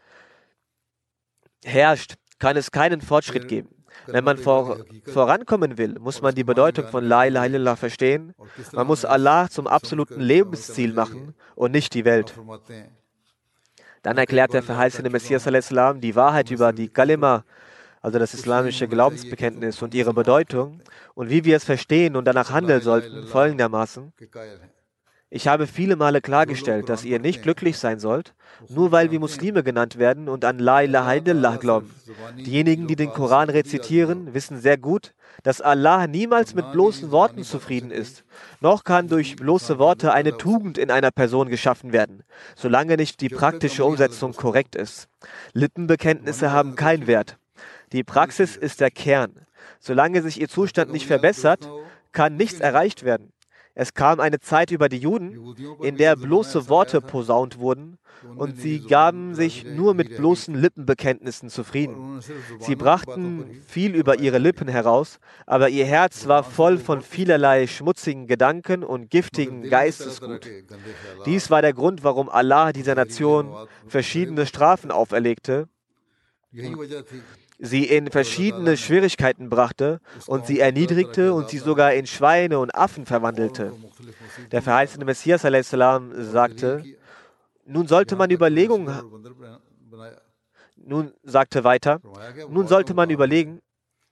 [1.63, 3.69] herrscht, kann es keinen Fortschritt geben.
[4.07, 8.33] Wenn man vor, vorankommen will, muss man die Bedeutung von La ilaha illallah verstehen.
[8.71, 12.33] Man muss Allah zum absoluten Lebensziel machen und nicht die Welt.
[14.01, 17.43] Dann erklärt der verheißene Messias al-Islam die Wahrheit über die Kalima,
[18.01, 20.81] also das islamische Glaubensbekenntnis und ihre Bedeutung
[21.13, 24.11] und wie wir es verstehen und danach handeln sollten, folgendermaßen.
[25.33, 28.33] Ich habe viele Male klargestellt, dass ihr nicht glücklich sein sollt,
[28.67, 31.95] nur weil wir Muslime genannt werden und an La ilaha illallah glauben.
[32.35, 35.13] Diejenigen, die den Koran rezitieren, wissen sehr gut,
[35.43, 38.25] dass Allah niemals mit bloßen Worten zufrieden ist.
[38.59, 42.23] Noch kann durch bloße Worte eine Tugend in einer Person geschaffen werden,
[42.57, 45.07] solange nicht die praktische Umsetzung korrekt ist.
[45.53, 47.37] Lippenbekenntnisse haben keinen Wert.
[47.93, 49.45] Die Praxis ist der Kern.
[49.79, 51.69] Solange sich ihr Zustand nicht verbessert,
[52.11, 53.31] kann nichts erreicht werden.
[53.73, 57.97] Es kam eine Zeit über die Juden, in der bloße Worte posaunt wurden
[58.35, 62.19] und sie gaben sich nur mit bloßen Lippenbekenntnissen zufrieden.
[62.59, 68.27] Sie brachten viel über ihre Lippen heraus, aber ihr Herz war voll von vielerlei schmutzigen
[68.27, 70.47] Gedanken und giftigen Geistesgut.
[71.25, 73.55] Dies war der Grund, warum Allah dieser Nation
[73.87, 75.67] verschiedene Strafen auferlegte
[77.61, 83.05] sie in verschiedene Schwierigkeiten brachte und sie erniedrigte und sie sogar in Schweine und Affen
[83.05, 83.73] verwandelte.
[84.51, 86.83] Der verheißene Messias salam, sagte,
[87.65, 88.99] nun sollte man Überlegungen,
[90.75, 92.01] nun sagte weiter,
[92.49, 93.61] nun sollte man überlegen,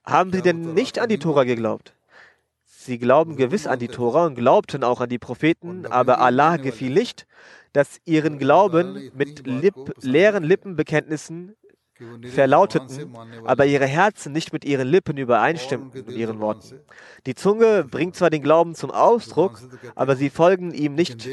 [0.05, 1.93] haben sie denn nicht an die Tora geglaubt?
[2.63, 6.93] Sie glauben gewiss an die Tora und glaubten auch an die Propheten, aber Allah gefiel
[6.93, 7.25] nicht,
[7.73, 11.55] dass ihren Glauben mit Lipp, leeren Lippenbekenntnissen
[12.31, 16.79] verlauteten, aber ihre Herzen nicht mit ihren Lippen übereinstimmten mit ihren Worten.
[17.25, 19.59] Die Zunge bringt zwar den Glauben zum Ausdruck,
[19.95, 21.27] aber sie folgen ihm nicht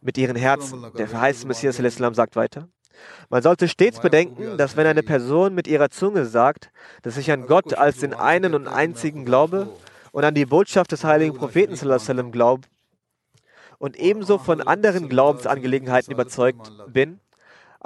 [0.00, 0.86] mit ihren Herzen.
[0.96, 2.68] Der verheißene Messias Islam sagt weiter.
[3.28, 6.70] Man sollte stets bedenken, dass wenn eine Person mit ihrer Zunge sagt,
[7.02, 9.68] dass ich an Gott als den einen und einzigen glaube
[10.12, 11.74] und an die Botschaft des heiligen Propheten
[12.32, 12.68] glaubt
[13.78, 17.20] und ebenso von anderen Glaubensangelegenheiten überzeugt bin,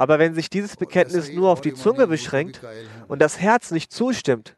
[0.01, 2.62] aber wenn sich dieses Bekenntnis nur auf die Zunge beschränkt
[3.07, 4.57] und das Herz nicht zustimmt,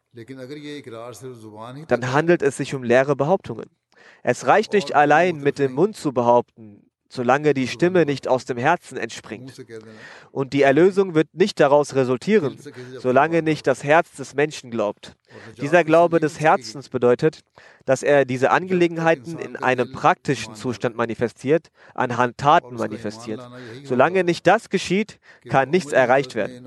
[1.88, 3.68] dann handelt es sich um leere Behauptungen.
[4.22, 8.56] Es reicht nicht allein mit dem Mund zu behaupten, solange die Stimme nicht aus dem
[8.56, 9.52] Herzen entspringt.
[10.30, 12.56] Und die Erlösung wird nicht daraus resultieren,
[12.98, 15.14] solange nicht das Herz des Menschen glaubt.
[15.60, 17.40] Dieser Glaube des Herzens bedeutet,
[17.84, 23.40] dass er diese Angelegenheiten in einem praktischen Zustand manifestiert, anhand Taten manifestiert.
[23.84, 25.18] Solange nicht das geschieht,
[25.50, 26.66] kann nichts erreicht werden.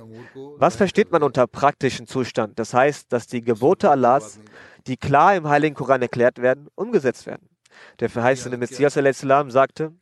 [0.57, 2.59] Was versteht man unter praktischen Zustand?
[2.59, 4.39] Das heißt, dass die Gebote Allahs,
[4.85, 7.49] die klar im Heiligen Koran erklärt werden, umgesetzt werden.
[7.99, 9.93] Der verheißene Messias salam, sagte,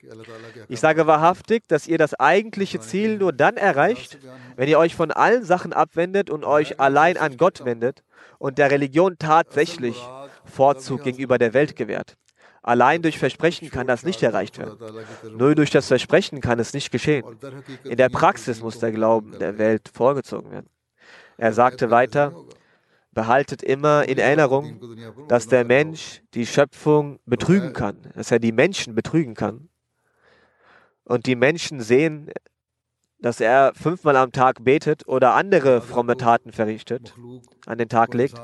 [0.68, 4.18] ich sage wahrhaftig, dass ihr das eigentliche Ziel nur dann erreicht,
[4.56, 8.04] wenn ihr euch von allen Sachen abwendet und euch allein an Gott wendet
[8.40, 9.96] und der Religion tatsächlich
[10.46, 12.18] Vorzug gegenüber der Welt gewährt.
[12.62, 14.78] Allein durch Versprechen kann das nicht erreicht werden.
[15.38, 17.26] Nur durch das Versprechen kann es nicht geschehen.
[17.84, 20.70] In der Praxis muss der Glauben der Welt vorgezogen werden.
[21.38, 22.34] Er sagte weiter,
[23.14, 24.80] behaltet immer in Erinnerung,
[25.28, 29.70] dass der Mensch die Schöpfung betrügen kann, dass er die Menschen betrügen kann.
[31.06, 32.32] Und die Menschen sehen,
[33.20, 37.14] dass er fünfmal am Tag betet oder andere fromme Taten verrichtet,
[37.66, 38.40] an den Tag legt.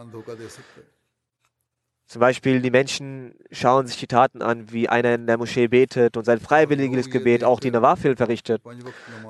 [2.08, 6.18] Zum Beispiel die Menschen schauen sich die Taten an, wie einer in der Moschee betet
[6.18, 8.64] und sein freiwilliges Gebet auch die Nawafil verrichtet.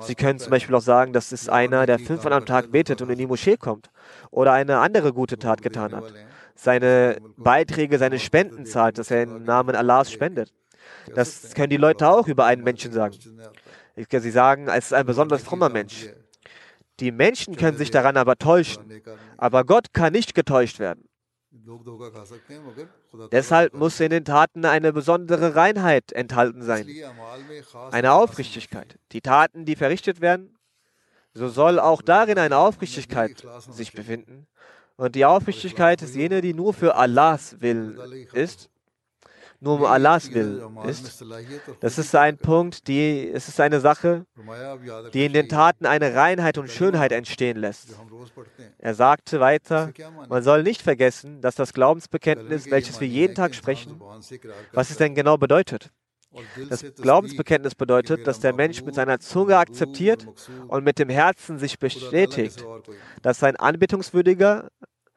[0.00, 3.10] Sie können zum Beispiel auch sagen, das ist einer, der fünfmal am Tag betet und
[3.10, 3.90] in die Moschee kommt
[4.30, 6.12] oder eine andere gute Tat getan hat.
[6.54, 10.52] Seine Beiträge, seine Spenden zahlt, dass er im Namen Allahs spendet.
[11.14, 13.16] Das können die Leute auch über einen Menschen sagen.
[13.96, 16.08] Sie sagen, es ist ein besonders frommer Mensch.
[17.00, 19.02] Die Menschen können sich daran aber täuschen,
[19.38, 21.08] aber Gott kann nicht getäuscht werden.
[23.32, 26.86] Deshalb muss in den Taten eine besondere Reinheit enthalten sein,
[27.90, 28.98] eine Aufrichtigkeit.
[29.12, 30.56] Die Taten, die verrichtet werden,
[31.34, 34.46] so soll auch darin eine Aufrichtigkeit sich befinden.
[34.96, 37.98] Und die Aufrichtigkeit ist jene, die nur für Allahs Willen
[38.32, 38.70] ist
[39.60, 41.22] nur um Allahs Willen ist.
[41.80, 44.24] Das ist ein Punkt, die, es ist eine Sache,
[45.12, 47.90] die in den Taten eine Reinheit und Schönheit entstehen lässt.
[48.78, 49.92] Er sagte weiter,
[50.28, 54.00] man soll nicht vergessen, dass das Glaubensbekenntnis, welches wir jeden Tag sprechen,
[54.72, 55.90] was es denn genau bedeutet.
[56.68, 60.26] Das Glaubensbekenntnis bedeutet, dass der Mensch mit seiner Zunge akzeptiert
[60.68, 62.64] und mit dem Herzen sich bestätigt,
[63.22, 64.70] dass sein Anbetungswürdiger,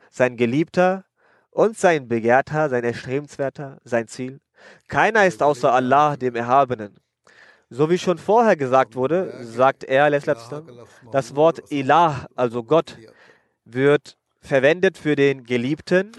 [0.09, 1.05] sein Geliebter,
[1.53, 4.39] und sein Begehrter, sein Erstrebenswerter, sein Ziel.
[4.87, 6.95] Keiner ist außer Allah, dem Erhabenen.
[7.69, 12.97] So wie schon vorher gesagt wurde, sagt er, das Wort Ilah, also Gott,
[13.65, 16.11] wird verwendet für den Geliebten,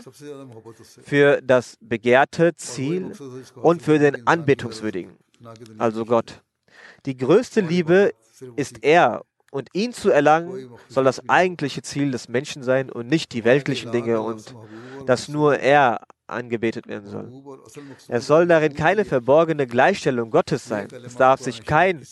[1.03, 3.12] für das begehrte Ziel
[3.55, 5.16] und für den Anbetungswürdigen,
[5.79, 6.43] also Gott.
[7.07, 8.14] Die größte Liebe
[8.57, 13.33] ist er und ihn zu erlangen soll das eigentliche Ziel des Menschen sein und nicht
[13.33, 14.55] die weltlichen Dinge und
[15.07, 17.31] dass nur er angebetet werden soll.
[18.09, 20.89] Es soll darin keine verborgene Gleichstellung Gottes sein.
[21.05, 22.03] Es darf sich kein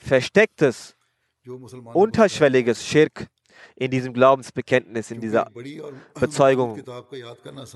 [0.00, 0.94] verstecktes,
[1.94, 3.26] unterschwelliges Schirk
[3.78, 5.50] in diesem Glaubensbekenntnis, in dieser
[6.18, 6.82] Bezeugung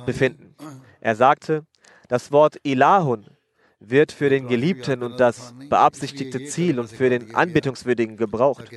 [0.05, 0.57] befinden.
[1.01, 1.65] Er sagte,
[2.09, 3.27] das Wort Ilahun
[3.79, 8.71] wird für den Geliebten und das beabsichtigte Ziel und für den Anbetungswürdigen gebraucht.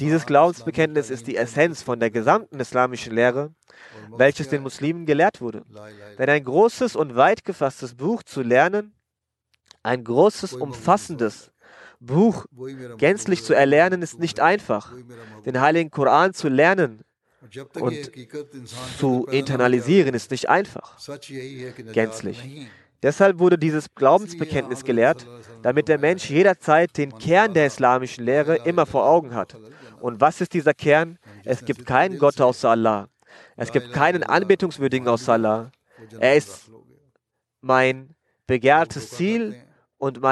[0.00, 3.54] Dieses Glaubensbekenntnis ist die Essenz von der gesamten islamischen Lehre,
[4.16, 5.64] welches den Muslimen gelehrt wurde.
[6.18, 8.94] Denn ein großes und weit gefasstes Buch zu lernen,
[9.82, 11.50] ein großes, umfassendes
[12.06, 12.46] Buch
[12.98, 14.92] gänzlich zu erlernen, ist nicht einfach.
[15.44, 17.04] Den heiligen Koran zu lernen
[17.80, 18.10] und
[18.98, 20.98] zu internalisieren, ist nicht einfach.
[21.92, 22.68] Gänzlich.
[23.02, 25.26] Deshalb wurde dieses Glaubensbekenntnis gelehrt,
[25.62, 29.58] damit der Mensch jederzeit den Kern der islamischen Lehre immer vor Augen hat.
[30.00, 31.18] Und was ist dieser Kern?
[31.44, 33.08] Es gibt keinen Gott außer Allah.
[33.56, 35.70] Es gibt keinen Anbetungswürdigen außer Allah.
[36.18, 36.70] Er ist
[37.60, 38.14] mein
[38.46, 39.54] begehrtes Ziel
[39.98, 40.22] und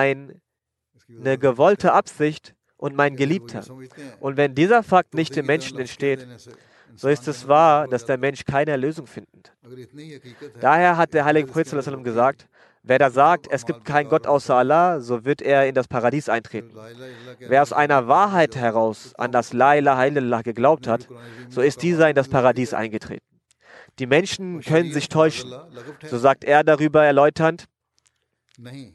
[1.18, 3.62] meine gewollte Absicht und mein Geliebter.
[4.20, 6.26] Und wenn dieser Fakt nicht im Menschen entsteht,
[6.94, 9.52] so ist es wahr, dass der Mensch keine Erlösung findet.
[10.60, 12.48] Daher hat der heilige Prophet gesagt,
[12.82, 16.28] wer da sagt, es gibt keinen Gott außer Allah, so wird er in das Paradies
[16.28, 16.76] eintreten.
[17.38, 21.08] Wer aus einer Wahrheit heraus an das La ilaha illallah geglaubt hat,
[21.48, 23.24] so ist dieser in das Paradies eingetreten.
[23.98, 25.52] Die Menschen können sich täuschen.
[26.04, 27.66] So sagt er darüber erläuternd,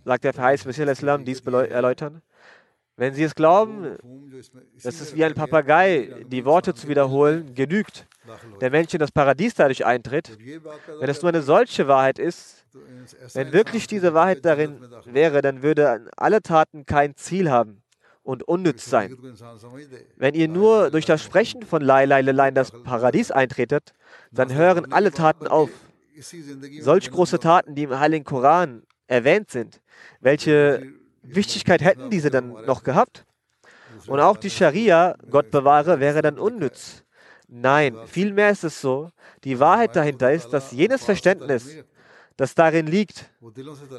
[0.06, 2.22] sagt der verheißene Messias dies erläutern.
[3.00, 3.96] Wenn Sie es glauben,
[4.84, 8.08] das ist wie ein Papagei, die Worte zu wiederholen, genügt.
[8.60, 10.36] Der Mensch in das Paradies dadurch eintritt.
[11.00, 12.66] Wenn es nur eine solche Wahrheit ist,
[13.34, 17.84] wenn wirklich diese Wahrheit darin wäre, dann würde alle Taten kein Ziel haben
[18.24, 19.16] und unnütz sein.
[20.16, 23.94] Wenn ihr nur durch das Sprechen von Lai Lai Lai in das Paradies eintretet,
[24.32, 25.70] dann hören alle Taten auf.
[26.80, 29.82] Solch große Taten, die im Heiligen Koran erwähnt sind,
[30.20, 30.94] welche
[31.24, 33.26] Wichtigkeit hätten diese dann noch gehabt?
[34.06, 37.04] Und auch die Scharia, Gott bewahre, wäre dann unnütz.
[37.48, 39.10] Nein, vielmehr ist es so,
[39.44, 41.78] die Wahrheit dahinter ist, dass jenes Verständnis,
[42.36, 43.32] das darin liegt,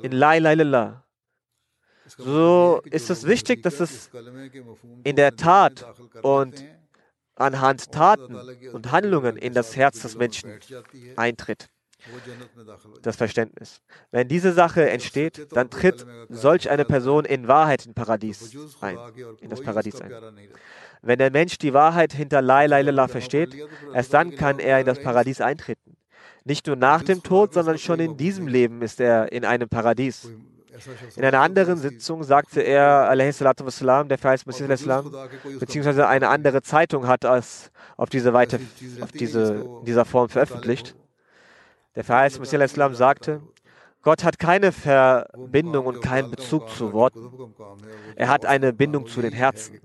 [0.02, 1.04] in La ilaha illallah,
[2.16, 4.10] so ist es wichtig, dass es
[5.04, 5.84] in der Tat
[6.22, 6.64] und
[7.34, 8.36] anhand Taten
[8.72, 10.58] und Handlungen in das Herz des Menschen
[11.16, 11.68] eintritt
[13.02, 13.80] das Verständnis.
[14.10, 18.96] Wenn diese Sache entsteht, dann tritt solch eine Person in Wahrheit in Paradies ein,
[19.40, 20.12] in das Paradies ein.
[21.02, 23.56] Wenn der Mensch die Wahrheit hinter La ilaha versteht,
[23.94, 25.96] erst dann kann er in das Paradies eintreten.
[26.44, 30.30] Nicht nur nach dem Tod, sondern schon in diesem Leben ist er in einem Paradies.
[31.16, 34.84] In einer anderen Sitzung sagte er, wassalam, der verheißt Messias,
[35.58, 38.60] beziehungsweise eine andere Zeitung hat es auf diese, Weite,
[39.00, 40.94] auf diese, dieser Form veröffentlicht.
[41.98, 43.42] Der verheißene Messias sagte,
[44.02, 47.28] Gott hat keine Verbindung und keinen Bezug zu Worten.
[48.14, 49.80] Er hat eine Bindung zu den Herzen.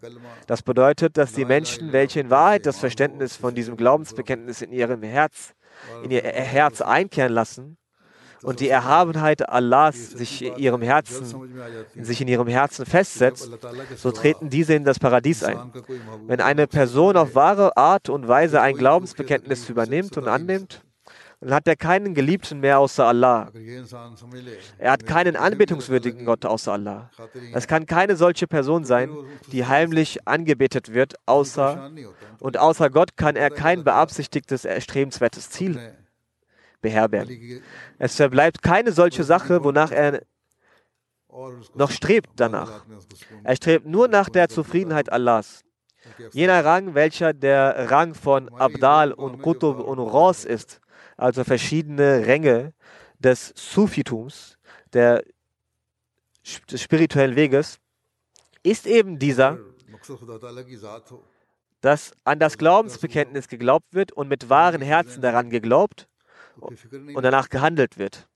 [0.45, 5.01] Das bedeutet, dass die Menschen, welche in Wahrheit das Verständnis von diesem Glaubensbekenntnis in ihrem
[5.01, 5.55] Herz
[6.03, 7.77] in ihr Herz einkehren lassen
[8.43, 11.25] und die Erhabenheit Allahs sich in ihrem Herzen,
[11.99, 13.49] sich in ihrem Herzen festsetzt,
[13.95, 15.73] so treten diese in das Paradies ein.
[16.27, 20.83] Wenn eine Person auf wahre Art und Weise ein Glaubensbekenntnis übernimmt und annimmt,
[21.43, 23.51] dann hat er keinen Geliebten mehr außer Allah.
[24.77, 27.09] Er hat keinen anbetungswürdigen Gott außer Allah.
[27.53, 29.11] Es kann keine solche Person sein,
[29.51, 31.91] die heimlich angebetet wird, außer
[32.39, 35.79] und außer Gott kann er kein beabsichtigtes, erstrebenswertes Ziel
[36.81, 37.61] beherbergen.
[37.99, 40.21] Es verbleibt keine solche Sache, wonach er
[41.75, 42.85] noch strebt danach.
[43.43, 45.63] Er strebt nur nach der Zufriedenheit Allahs.
[46.31, 50.79] Jener Rang, welcher der Rang von Abdal und Qutub und Ros ist,
[51.17, 52.73] also verschiedene Ränge
[53.19, 54.57] des Sufitums,
[54.93, 55.23] der,
[56.69, 57.79] des spirituellen Weges,
[58.63, 59.59] ist eben dieser,
[61.81, 66.07] dass an das Glaubensbekenntnis geglaubt wird und mit wahren Herzen daran geglaubt
[66.57, 68.27] und danach gehandelt wird.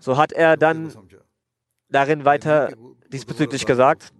[0.00, 0.92] So hat er dann
[1.88, 2.72] darin weiter
[3.12, 4.12] diesbezüglich gesagt,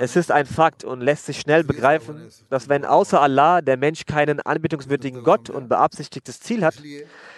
[0.00, 4.06] es ist ein Fakt und lässt sich schnell begreifen, dass wenn außer Allah der Mensch
[4.06, 6.74] keinen anbetungswürdigen Gott und beabsichtigtes Ziel hat,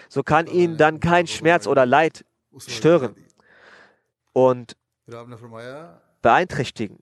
[0.09, 2.25] so kann ihn dann kein Schmerz oder Leid
[2.57, 3.15] stören
[4.31, 4.75] und
[6.21, 6.99] beeinträchtigen.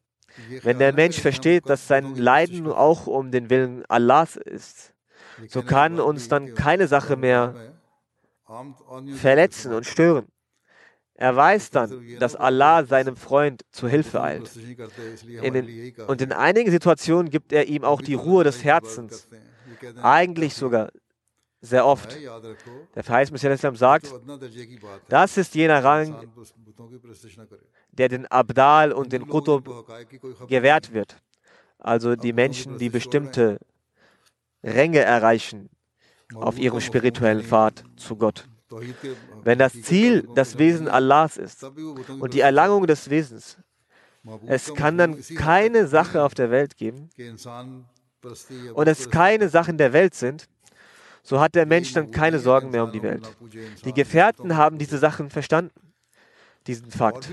[0.63, 4.93] Wenn der Mensch versteht, dass sein Leiden auch um den Willen Allahs ist,
[5.47, 7.73] so kann uns dann keine Sache mehr
[9.15, 10.27] verletzen und stören.
[11.21, 14.49] Er weiß dann, dass Allah seinem Freund zu Hilfe eilt.
[15.43, 19.27] In den, und in einigen Situationen gibt er ihm auch die Ruhe des Herzens.
[20.01, 20.89] Eigentlich sogar
[21.59, 22.17] sehr oft.
[22.95, 24.11] Der Verheißungsminister sagt,
[25.09, 26.27] das ist jener Rang,
[27.91, 29.85] der den Abdal und den Qutub
[30.47, 31.17] gewährt wird.
[31.77, 33.59] Also die Menschen, die bestimmte
[34.63, 35.69] Ränge erreichen
[36.33, 38.47] auf ihrem spirituellen Pfad zu Gott.
[39.43, 43.57] Wenn das Ziel das Wesen Allahs ist und die Erlangung des Wesens,
[44.45, 47.09] es kann dann keine Sache auf der Welt geben
[48.73, 50.47] und es keine Sachen der Welt sind,
[51.23, 53.35] so hat der Mensch dann keine Sorgen mehr um die Welt.
[53.85, 55.93] Die Gefährten haben diese Sachen verstanden,
[56.67, 57.29] diesen Fakt.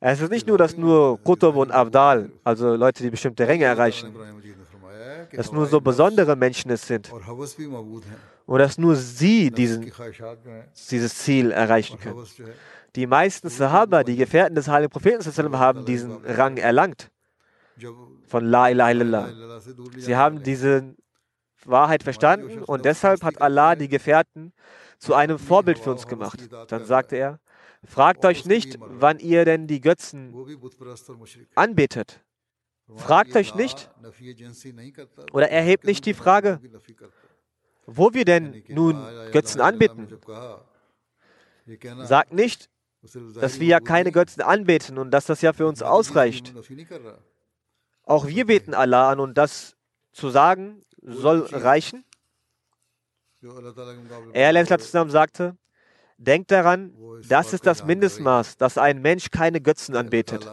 [0.00, 4.14] Es ist nicht nur, dass nur Qutub und Abdal, also Leute, die bestimmte Ränge erreichen,
[5.32, 7.10] dass nur so besondere Menschen es sind
[8.50, 9.92] und dass nur sie diesen,
[10.90, 12.26] dieses Ziel erreichen können.
[12.96, 17.12] Die meisten Sahaba, die Gefährten des heiligen Propheten, haben diesen Rang erlangt
[18.26, 19.60] von La ilaha illallah.
[19.96, 20.96] Sie haben diese
[21.64, 24.52] Wahrheit verstanden und deshalb hat Allah die Gefährten
[24.98, 26.40] zu einem Vorbild für uns gemacht.
[26.66, 27.38] Dann sagte er,
[27.84, 30.34] fragt euch nicht, wann ihr denn die Götzen
[31.54, 32.20] anbetet.
[32.96, 33.88] Fragt euch nicht
[35.32, 36.58] oder erhebt nicht die Frage,
[37.92, 38.96] wo wir denn nun
[39.32, 40.08] Götzen anbeten.
[42.02, 42.70] Sagt nicht,
[43.34, 46.54] dass wir ja keine Götzen anbeten und dass das ja für uns ausreicht.
[48.04, 49.76] Auch wir beten Allah an und das
[50.12, 52.04] zu sagen soll reichen.
[54.32, 55.56] Er zusammen sagte,
[56.18, 56.94] denkt daran,
[57.28, 60.46] das ist das Mindestmaß, dass ein Mensch keine Götzen anbetet.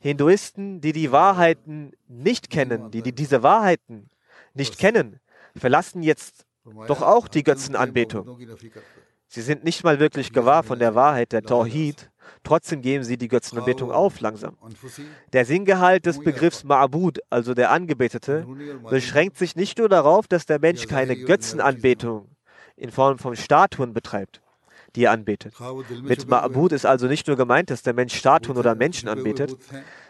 [0.00, 4.10] Hinduisten, die die Wahrheiten nicht kennen, die, die diese Wahrheiten
[4.52, 5.20] nicht kennen,
[5.56, 6.45] verlassen jetzt
[6.86, 8.38] doch auch die Götzenanbetung.
[9.28, 12.10] Sie sind nicht mal wirklich gewahr von der Wahrheit der Tawhid,
[12.44, 14.56] trotzdem geben sie die Götzenanbetung auf langsam.
[15.32, 18.46] Der Sinngehalt des Begriffs Ma'bud, also der Angebetete,
[18.88, 22.28] beschränkt sich nicht nur darauf, dass der Mensch keine Götzenanbetung
[22.76, 24.42] in Form von Statuen betreibt
[24.96, 25.54] die er anbetet.
[26.02, 29.54] Mit Ma'bud ist also nicht nur gemeint, dass der Mensch Statuen oder Menschen anbetet.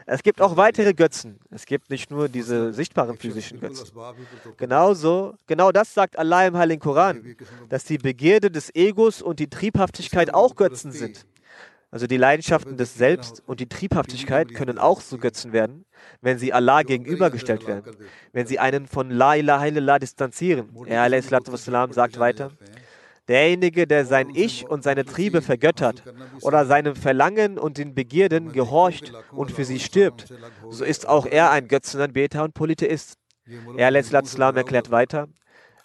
[0.09, 1.41] Es gibt auch weitere Götzen.
[1.51, 3.91] Es gibt nicht nur diese sichtbaren physischen Götzen.
[4.57, 7.37] Genauso, genau das sagt Allah im Heiligen Koran,
[7.69, 11.27] dass die Begierde des Egos und die Triebhaftigkeit auch Götzen sind.
[11.91, 15.85] Also die Leidenschaften des Selbst und die Triebhaftigkeit können auch zu Götzen werden,
[16.21, 17.97] wenn sie Allah gegenübergestellt werden,
[18.33, 20.69] wenn sie einen von La ilaha illallah distanzieren.
[20.87, 22.51] Er sagt weiter,
[23.29, 26.03] Derjenige, der sein Ich und seine Triebe vergöttert
[26.43, 30.33] oder seinem Verlangen und den Begierden gehorcht und für sie stirbt,
[30.71, 33.15] so ist auch er ein Götzenanbeter und Polytheist.
[33.77, 35.29] Er Islam erklärt weiter,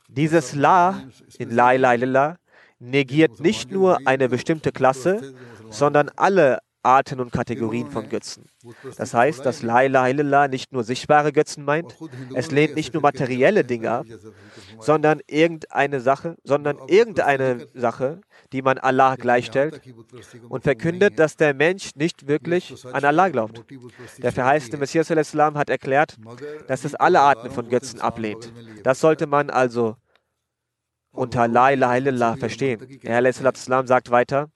[0.07, 1.03] dieses La
[1.39, 2.37] in La ilaha illallah
[2.79, 5.33] negiert nicht nur eine bestimmte Klasse,
[5.69, 8.45] sondern alle Arten und Kategorien von Götzen.
[8.97, 11.95] Das heißt, dass La ilaha illallah nicht nur sichtbare Götzen meint,
[12.33, 14.05] es lehnt nicht nur materielle Dinge ab,
[14.79, 18.21] sondern irgendeine Sache, sondern irgendeine Sache,
[18.51, 19.81] die man Allah gleichstellt
[20.49, 23.63] und verkündet, dass der Mensch nicht wirklich an Allah glaubt.
[24.19, 26.17] Der verheißene Messias hat erklärt,
[26.67, 28.51] dass es alle Arten von Götzen ablehnt.
[28.83, 29.95] Das sollte man also
[31.11, 32.99] unter La ilaha illallah verstehen.
[33.03, 34.49] Er sagt weiter,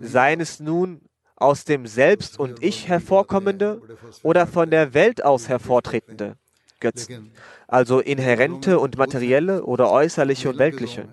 [0.00, 1.00] seien es nun
[1.40, 3.80] aus dem Selbst und Ich hervorkommende
[4.22, 6.36] oder von der Welt aus hervortretende
[6.80, 7.32] Götzen,
[7.66, 11.08] also inhärente und materielle oder äußerliche und weltliche.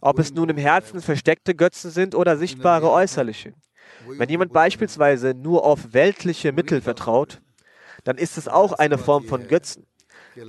[0.00, 3.54] Ob es nun im Herzen versteckte Götzen sind oder sichtbare äußerliche.
[4.06, 7.40] Wenn jemand beispielsweise nur auf weltliche Mittel vertraut,
[8.04, 9.86] dann ist es auch eine Form von Götzen.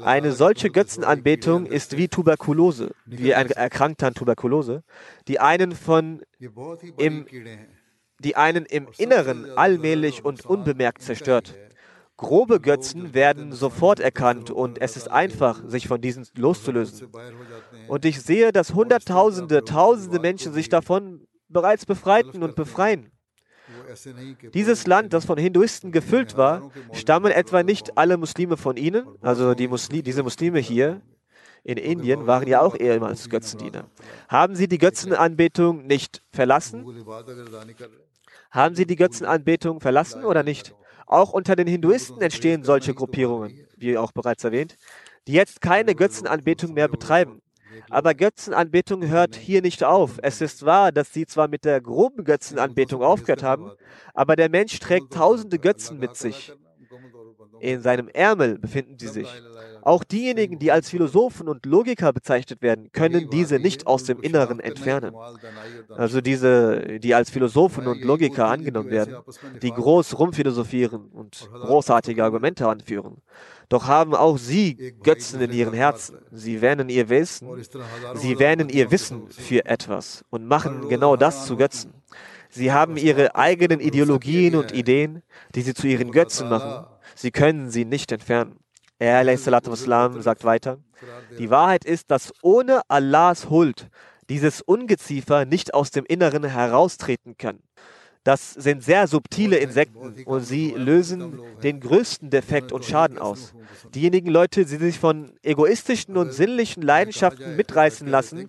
[0.02, 4.84] Eine solche Götzenanbetung ist wie Tuberkulose, wie ein Erkrankter an Tuberkulose,
[5.28, 6.24] die einen von
[6.98, 7.26] im,
[8.20, 11.56] die einen im Inneren allmählich und unbemerkt zerstört.
[12.18, 17.10] Grobe Götzen werden sofort erkannt und es ist einfach, sich von diesen loszulösen.
[17.90, 23.12] Und ich sehe, dass Hunderttausende, Tausende Menschen sich davon bereits befreiten und befreien.
[24.54, 29.54] Dieses Land, das von Hinduisten gefüllt war, stammen etwa nicht alle Muslime von ihnen, also
[29.54, 31.02] die Musli diese Muslime hier
[31.66, 33.86] in Indien waren ja auch ehemals Götzendiener.
[34.30, 36.86] Haben sie die Götzenanbetung nicht verlassen?
[38.52, 40.76] Haben sie die Götzenanbetung verlassen oder nicht?
[41.08, 44.78] Auch unter den Hinduisten entstehen solche Gruppierungen, wie auch bereits erwähnt,
[45.28, 47.42] die jetzt keine Götzenanbetung mehr betreiben.
[47.90, 50.20] Aber Götzenanbetung hört hier nicht auf.
[50.22, 53.72] Es ist wahr, dass sie zwar mit der groben Götzenanbetung aufgehört haben,
[54.14, 56.54] aber der Mensch trägt tausende Götzen mit sich.
[57.60, 59.28] In seinem Ärmel befinden sie sich.
[59.82, 64.60] Auch diejenigen, die als Philosophen und Logiker bezeichnet werden, können diese nicht aus dem Inneren
[64.60, 65.14] entfernen.
[65.90, 69.16] Also diese, die als Philosophen und Logiker angenommen werden,
[69.62, 73.18] die groß rumphilosophieren und großartige Argumente anführen.
[73.70, 76.18] Doch haben auch sie Götzen in ihren Herzen.
[76.32, 77.48] Sie wähnen ihr Wissen,
[78.16, 81.94] sie wähnen ihr Wissen für etwas und machen genau das zu Götzen.
[82.50, 86.88] Sie haben ihre eigenen Ideologien und Ideen, die sie zu ihren Götzen machen.
[87.16, 88.58] Sie können sie nicht entfernen.
[89.00, 90.78] Er sagt weiter,
[91.38, 93.90] die Wahrheit ist, dass ohne Allahs Huld
[94.30, 97.60] dieses Ungeziefer nicht aus dem Inneren heraustreten kann.
[98.26, 103.54] Das sind sehr subtile Insekten und sie lösen den größten Defekt und Schaden aus.
[103.94, 108.48] Diejenigen Leute, die sich von egoistischen und sinnlichen Leidenschaften mitreißen lassen,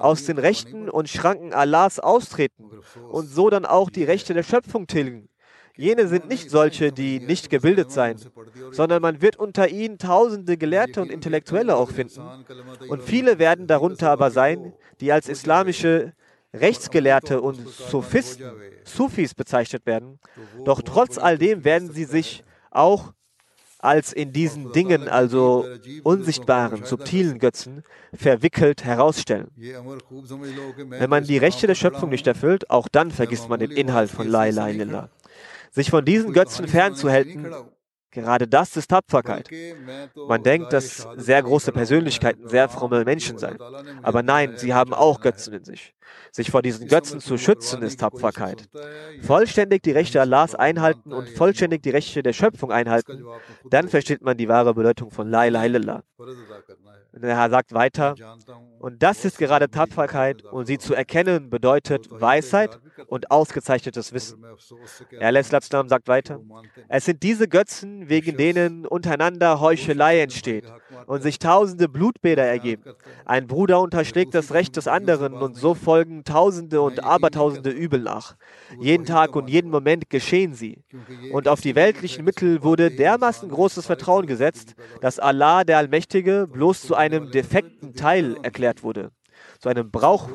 [0.00, 2.68] aus den Rechten und Schranken Allahs austreten
[3.08, 5.28] und so dann auch die Rechte der Schöpfung tilgen,
[5.76, 8.16] Jene sind nicht solche, die nicht gebildet seien,
[8.70, 12.20] sondern man wird unter ihnen tausende Gelehrte und Intellektuelle auch finden.
[12.88, 16.12] Und viele werden darunter aber sein, die als islamische
[16.52, 18.44] Rechtsgelehrte und Sophisten,
[18.84, 20.20] Sufis bezeichnet werden.
[20.64, 23.12] Doch trotz all dem werden sie sich auch
[23.80, 25.66] als in diesen Dingen, also
[26.04, 27.82] unsichtbaren, subtilen Götzen,
[28.14, 29.48] verwickelt herausstellen.
[29.56, 34.26] Wenn man die Rechte der Schöpfung nicht erfüllt, auch dann vergisst man den Inhalt von
[34.28, 35.10] La ilaha illallah.
[35.74, 37.52] Sich von diesen Götzen fernzuhalten,
[38.12, 39.50] gerade das ist Tapferkeit.
[40.28, 43.58] Man denkt, dass sehr große Persönlichkeiten sehr fromme Menschen seien.
[44.02, 45.92] Aber nein, sie haben auch Götzen in sich.
[46.30, 48.68] Sich vor diesen Götzen zu schützen, ist Tapferkeit.
[49.22, 53.24] Vollständig die Rechte Allahs einhalten und vollständig die Rechte der Schöpfung einhalten,
[53.68, 56.02] dann versteht man die wahre Bedeutung von La ilaha illallah.
[57.16, 58.14] Der Herr sagt weiter,
[58.80, 64.44] und das ist gerade Tapferkeit und sie zu erkennen bedeutet Weisheit und ausgezeichnetes Wissen.
[65.10, 65.32] Er
[65.88, 66.40] sagt weiter,
[66.88, 70.72] es sind diese Götzen, wegen denen untereinander Heuchelei entsteht
[71.06, 72.84] und sich tausende Blutbäder ergeben.
[73.24, 78.36] Ein Bruder unterschlägt das Recht des anderen und so folgen tausende und abertausende Übel nach.
[78.78, 80.82] Jeden Tag und jeden Moment geschehen sie.
[81.32, 86.82] Und auf die weltlichen Mittel wurde dermaßen großes Vertrauen gesetzt, dass Allah, der Allmächtige, bloß
[86.82, 89.10] zu einem defekten Teil erklärt wurde,
[89.60, 90.28] zu einem Brauch,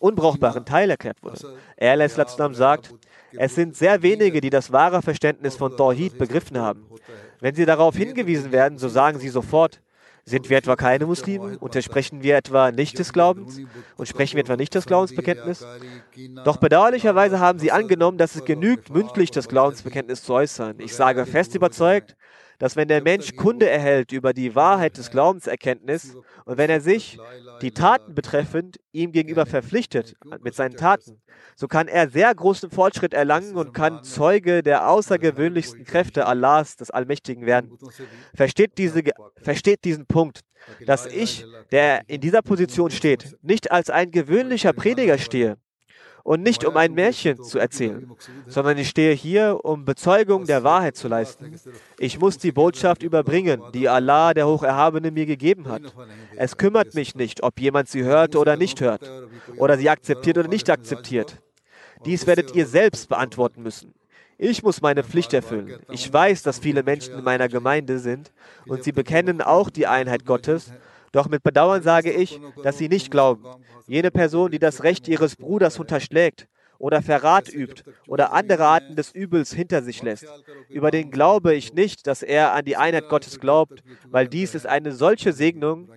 [0.00, 1.56] unbrauchbaren Teil erklärt wurde.
[1.76, 2.94] Er sagt,
[3.38, 6.86] es sind sehr wenige, die das wahre Verständnis von Tawhid begriffen haben.
[7.40, 9.80] Wenn sie darauf hingewiesen werden, so sagen sie sofort,
[10.28, 11.56] sind wir etwa keine Muslime?
[11.60, 13.60] Untersprechen wir etwa nicht des Glaubens?
[13.96, 15.64] Und sprechen wir etwa nicht das Glaubensbekenntnis?
[16.44, 20.80] Doch bedauerlicherweise haben sie angenommen, dass es genügt, mündlich das Glaubensbekenntnis zu äußern.
[20.80, 22.16] Ich sage fest überzeugt,
[22.58, 27.18] dass wenn der Mensch Kunde erhält über die Wahrheit des Glaubenserkenntnis und wenn er sich,
[27.62, 31.20] die Taten betreffend, ihm gegenüber verpflichtet mit seinen Taten,
[31.54, 36.90] so kann er sehr großen Fortschritt erlangen und kann Zeuge der außergewöhnlichsten Kräfte Allahs, des
[36.90, 37.78] Allmächtigen werden.
[38.34, 39.02] Versteht, diese,
[39.42, 40.40] versteht diesen Punkt,
[40.84, 45.56] dass ich, der in dieser Position steht, nicht als ein gewöhnlicher Prediger stehe,
[46.26, 48.10] und nicht um ein Märchen zu erzählen,
[48.48, 51.54] sondern ich stehe hier, um Bezeugung der Wahrheit zu leisten.
[52.00, 55.82] Ich muss die Botschaft überbringen, die Allah, der Hocherhabene, mir gegeben hat.
[56.36, 59.08] Es kümmert mich nicht, ob jemand sie hört oder nicht hört,
[59.56, 61.40] oder sie akzeptiert oder nicht akzeptiert.
[62.04, 63.94] Dies werdet ihr selbst beantworten müssen.
[64.36, 65.78] Ich muss meine Pflicht erfüllen.
[65.90, 68.32] Ich weiß, dass viele Menschen in meiner Gemeinde sind
[68.66, 70.72] und sie bekennen auch die Einheit Gottes.
[71.16, 73.42] Doch mit Bedauern sage ich, dass sie nicht glauben.
[73.86, 76.46] Jene Person, die das Recht ihres Bruders unterschlägt
[76.76, 80.26] oder Verrat übt oder andere Arten des Übels hinter sich lässt,
[80.68, 84.66] über den glaube ich nicht, dass er an die Einheit Gottes glaubt, weil dies ist
[84.66, 85.88] eine solche Segnung,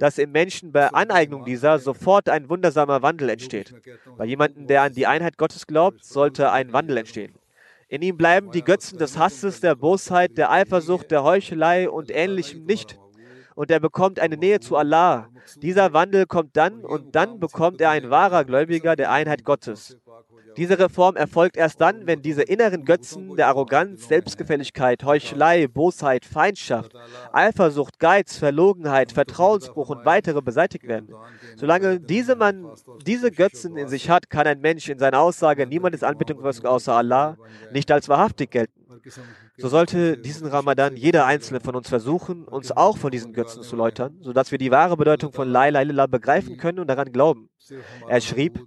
[0.00, 3.72] dass im Menschen bei Aneignung dieser sofort ein wundersamer Wandel entsteht.
[4.18, 7.32] Bei jemandem, der an die Einheit Gottes glaubt, sollte ein Wandel entstehen.
[7.86, 12.64] In ihm bleiben die Götzen des Hasses, der Bosheit, der Eifersucht, der Heuchelei und ähnlichem
[12.64, 12.98] nicht.
[13.54, 15.28] Und er bekommt eine Nähe zu Allah.
[15.56, 19.96] Dieser Wandel kommt dann und dann bekommt er ein wahrer Gläubiger der Einheit Gottes.
[20.56, 26.92] Diese Reform erfolgt erst dann, wenn diese inneren Götzen der Arroganz, Selbstgefälligkeit, Heuchelei, Bosheit, Feindschaft,
[27.32, 31.08] Eifersucht, Geiz, Verlogenheit, Vertrauensbruch und weitere beseitigt werden.
[31.56, 32.66] Solange diese, man,
[33.04, 36.94] diese Götzen in sich hat, kann ein Mensch in seiner Aussage, niemand ist anbetungswürdig außer
[36.94, 37.36] Allah,
[37.72, 38.84] nicht als wahrhaftig gelten.
[39.56, 43.76] So sollte diesen Ramadan jeder einzelne von uns versuchen, uns auch von diesen Götzen zu
[43.76, 47.48] läutern, sodass wir die wahre Bedeutung von La begreifen können und daran glauben.
[48.08, 48.60] Er schrieb,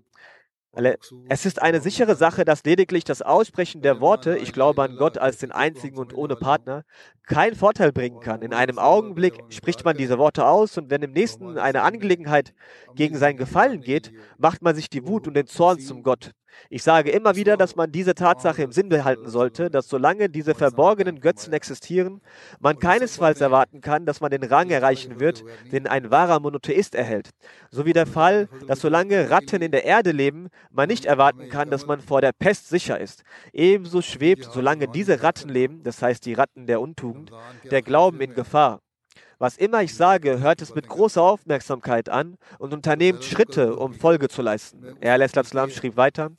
[1.29, 5.17] es ist eine sichere Sache, dass lediglich das Aussprechen der Worte, ich glaube an Gott
[5.17, 6.83] als den einzigen und ohne Partner,
[7.25, 8.41] keinen Vorteil bringen kann.
[8.41, 12.53] In einem Augenblick spricht man diese Worte aus und wenn im nächsten eine Angelegenheit
[12.95, 16.31] gegen sein Gefallen geht, macht man sich die Wut und den Zorn zum Gott.
[16.69, 20.55] Ich sage immer wieder, dass man diese Tatsache im Sinn behalten sollte, dass solange diese
[20.55, 22.21] verborgenen Götzen existieren,
[22.59, 27.29] man keinesfalls erwarten kann, dass man den Rang erreichen wird, den ein wahrer Monotheist erhält.
[27.71, 31.69] So wie der Fall, dass solange Ratten in der Erde leben, man nicht erwarten kann,
[31.69, 33.23] dass man vor der Pest sicher ist.
[33.53, 37.31] Ebenso schwebt, solange diese Ratten leben, das heißt die Ratten der Untugend,
[37.69, 38.81] der Glauben in Gefahr.
[39.39, 44.29] Was immer ich sage, hört es mit großer Aufmerksamkeit an und unternehmt Schritte, um Folge
[44.29, 44.97] zu leisten.
[44.99, 46.31] Er Islam schrieb weiter,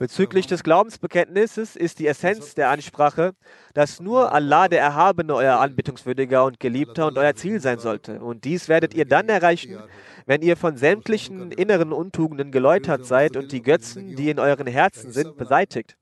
[0.00, 3.34] Bezüglich des Glaubensbekenntnisses ist die Essenz der Ansprache,
[3.74, 8.18] dass nur Allah der Erhabene euer Anbetungswürdiger und Geliebter und euer Ziel sein sollte.
[8.18, 9.78] Und dies werdet ihr dann erreichen,
[10.24, 15.12] wenn ihr von sämtlichen inneren Untugenden geläutert seid und die Götzen, die in euren Herzen
[15.12, 15.98] sind, beseitigt.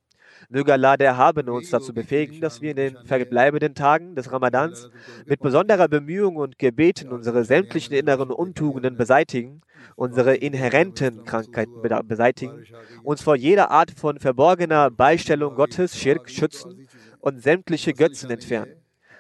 [0.49, 4.91] Möge Allah der Erhabene uns dazu befähigen, dass wir in den verbleibenden Tagen des Ramadans
[5.27, 9.63] mit besonderer Bemühung und Gebeten unsere sämtlichen inneren Untugenden beseitigen,
[9.97, 12.65] unsere inhärenten Krankheiten beseitigen,
[13.03, 16.89] uns vor jeder Art von verborgener Beistellung Gottes, Schirk, schützen
[17.21, 18.75] und sämtliche Götzen entfernen.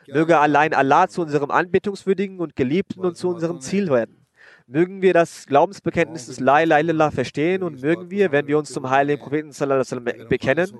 [0.06, 4.17] Möge allein Allah zu unserem Anbetungswürdigen und Geliebten und zu unserem Ziel werden.
[4.70, 8.70] Mögen wir das Glaubensbekenntnis des La ilaha illallah verstehen und mögen wir, wenn wir uns
[8.70, 9.50] zum heiligen Propheten
[10.28, 10.70] bekennen,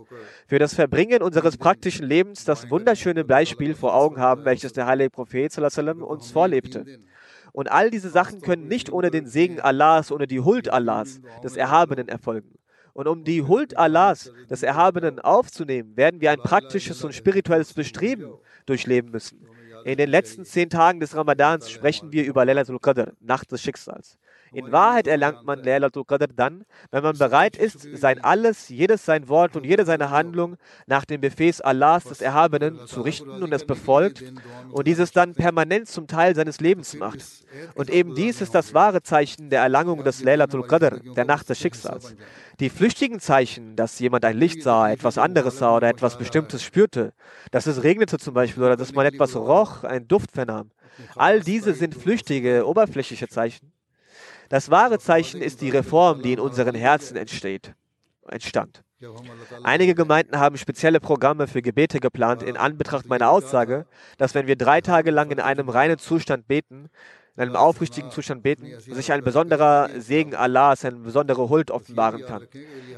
[0.46, 5.08] für das Verbringen unseres praktischen Lebens das wunderschöne Beispiel vor Augen haben, welches der heilige
[5.08, 6.84] Prophet uns vorlebte.
[7.52, 11.56] Und all diese Sachen können nicht ohne den Segen Allahs, ohne die Huld Allahs, des
[11.56, 12.58] Erhabenen, erfolgen.
[12.92, 18.34] Und um die Huld Allahs, des Erhabenen, aufzunehmen, werden wir ein praktisches und spirituelles Bestreben
[18.66, 19.48] durchleben müssen.
[19.84, 24.18] In den letzten zehn Tagen des Ramadans sprechen wir über Laylatul Qadr, Nacht des Schicksals.
[24.52, 29.28] In Wahrheit erlangt man Laylatul Qadr dann, wenn man bereit ist, sein Alles, jedes sein
[29.28, 33.64] Wort und jede seine Handlung nach dem Befehl Allahs des Erhabenen zu richten und es
[33.64, 34.22] befolgt
[34.70, 37.24] und dieses dann permanent zum Teil seines Lebens macht.
[37.74, 41.58] Und eben dies ist das wahre Zeichen der Erlangung des Laylatul Qadr, der Nacht des
[41.58, 42.14] Schicksals.
[42.60, 47.12] Die flüchtigen Zeichen, dass jemand ein Licht sah, etwas anderes sah oder etwas Bestimmtes spürte,
[47.50, 50.70] dass es regnete zum Beispiel oder dass man etwas roch, einen Duft vernahm,
[51.14, 53.72] all diese sind flüchtige, oberflächliche Zeichen.
[54.48, 57.74] Das wahre Zeichen ist die Reform, die in unseren Herzen entsteht,
[58.28, 58.82] entstand.
[59.62, 63.86] Einige Gemeinden haben spezielle Programme für Gebete geplant in Anbetracht meiner Aussage,
[64.16, 66.88] dass wenn wir drei Tage lang in einem reinen Zustand beten,
[67.36, 72.48] in einem aufrichtigen Zustand beten, sich ein besonderer Segen Allahs, eine besondere Huld offenbaren kann.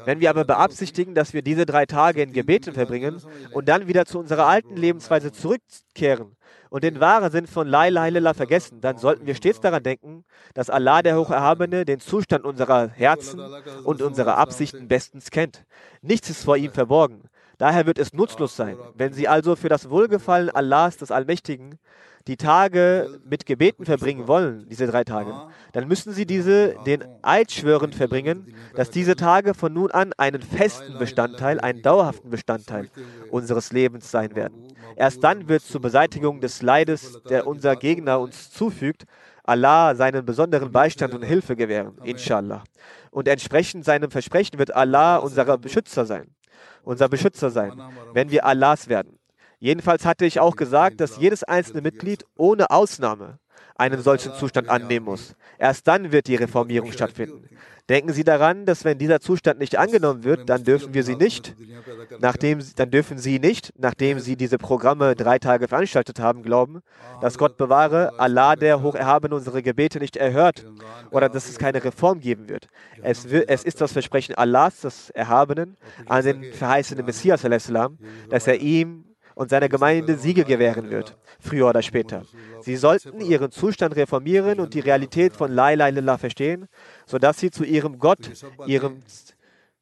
[0.05, 3.21] Wenn wir aber beabsichtigen, dass wir diese drei Tage in Gebeten verbringen
[3.51, 6.35] und dann wieder zu unserer alten Lebensweise zurückkehren
[6.69, 10.23] und den wahren Sinn von La ilaha illallah vergessen, dann sollten wir stets daran denken,
[10.53, 13.41] dass Allah der Hocherhabene den Zustand unserer Herzen
[13.83, 15.65] und unserer Absichten bestens kennt.
[16.01, 17.23] Nichts ist vor ihm verborgen.
[17.61, 18.75] Daher wird es nutzlos sein.
[18.95, 21.77] Wenn Sie also für das Wohlgefallen Allahs des Allmächtigen
[22.25, 25.31] die Tage mit Gebeten verbringen wollen, diese drei Tage,
[25.71, 30.41] dann müssen sie diese den Eid schwörend verbringen, dass diese Tage von nun an einen
[30.41, 32.89] festen Bestandteil, einen dauerhaften Bestandteil
[33.29, 34.67] unseres Lebens sein werden.
[34.95, 39.05] Erst dann wird zur Beseitigung des Leides, der unser Gegner uns zufügt,
[39.43, 42.63] Allah seinen besonderen Beistand und Hilfe gewähren, inshallah.
[43.11, 46.33] Und entsprechend seinem Versprechen wird Allah unser Beschützer sein,
[46.83, 47.79] unser Beschützer sein,
[48.13, 49.17] wenn wir Allahs werden.
[49.61, 53.37] Jedenfalls hatte ich auch gesagt, dass jedes einzelne Mitglied ohne Ausnahme
[53.75, 55.35] einen solchen Zustand annehmen muss.
[55.59, 57.47] Erst dann wird die Reformierung stattfinden.
[57.87, 61.55] Denken Sie daran, dass wenn dieser Zustand nicht angenommen wird, dann dürfen wir Sie nicht,
[62.19, 66.81] nachdem, dann dürfen Sie nicht, nachdem Sie diese Programme drei Tage veranstaltet haben, glauben,
[67.21, 70.65] dass Gott bewahre, Allah, der Hocherhabene, unsere Gebete nicht erhört
[71.11, 72.67] oder dass es keine Reform geben wird.
[73.03, 77.41] Es, es ist das Versprechen Allahs, des Erhabenen, an den verheißenen Messias,
[78.29, 79.10] dass er ihm
[79.41, 82.21] und seiner Gemeinde Siege gewähren wird, früher oder später.
[82.59, 86.67] Sie sollten ihren Zustand reformieren und die Realität von La ilaha illallah verstehen,
[87.07, 88.29] sodass sie zu ihrem Gott,
[88.67, 89.01] ihrem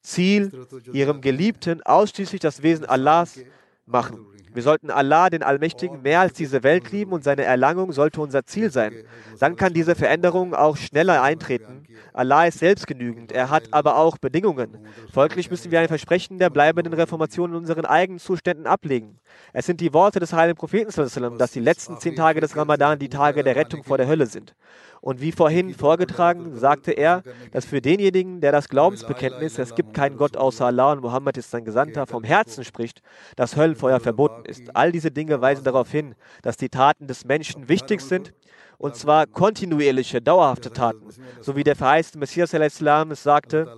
[0.01, 3.41] Ziel, ihrem Geliebten ausschließlich das Wesen Allahs
[3.85, 4.25] machen.
[4.53, 8.45] Wir sollten Allah, den Allmächtigen, mehr als diese Welt lieben und seine Erlangung sollte unser
[8.45, 8.93] Ziel sein.
[9.39, 11.83] Dann kann diese Veränderung auch schneller eintreten.
[12.13, 14.77] Allah ist selbstgenügend, er hat aber auch Bedingungen.
[15.13, 19.19] Folglich müssen wir ein Versprechen der bleibenden Reformation in unseren eigenen Zuständen ablegen.
[19.53, 20.91] Es sind die Worte des heiligen Propheten,
[21.37, 24.55] dass die letzten zehn Tage des Ramadan die Tage der Rettung vor der Hölle sind.
[25.01, 30.17] Und wie vorhin vorgetragen, sagte er, dass für denjenigen, der das Glaubensbekenntnis, es gibt keinen
[30.17, 33.01] Gott außer Allah und Mohammed ist sein Gesandter, vom Herzen spricht,
[33.35, 34.75] das Höllenfeuer verboten ist.
[34.75, 38.33] All diese Dinge weisen darauf hin, dass die Taten des Menschen wichtig sind
[38.77, 41.07] und zwar kontinuierliche, dauerhafte Taten,
[41.41, 43.75] so wie der verheißte Messias es sagte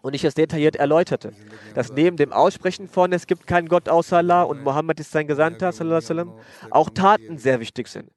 [0.00, 1.32] und ich es detailliert erläuterte,
[1.74, 5.26] dass neben dem Aussprechen von es gibt keinen Gott außer Allah und Mohammed ist sein
[5.26, 5.72] Gesandter,
[6.70, 8.10] auch Taten sehr wichtig sind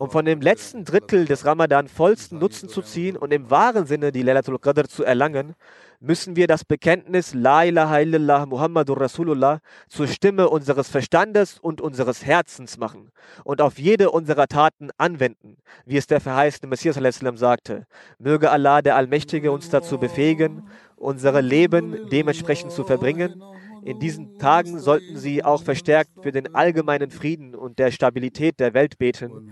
[0.00, 4.12] um von dem letzten Drittel des Ramadan vollsten Nutzen zu ziehen und im wahren Sinne
[4.12, 5.54] die Laylatul Qadr zu erlangen,
[6.00, 12.24] müssen wir das Bekenntnis La ilaha illallah Muhammadur Rasulullah zur Stimme unseres Verstandes und unseres
[12.24, 13.10] Herzens machen
[13.44, 16.96] und auf jede unserer Taten anwenden, wie es der verheißene Messias
[17.34, 17.86] sagte.
[18.18, 23.42] Möge Allah der Allmächtige uns dazu befähigen, unsere Leben dementsprechend zu verbringen
[23.83, 28.73] in diesen Tagen sollten Sie auch verstärkt für den allgemeinen Frieden und der Stabilität der
[28.73, 29.51] Welt beten.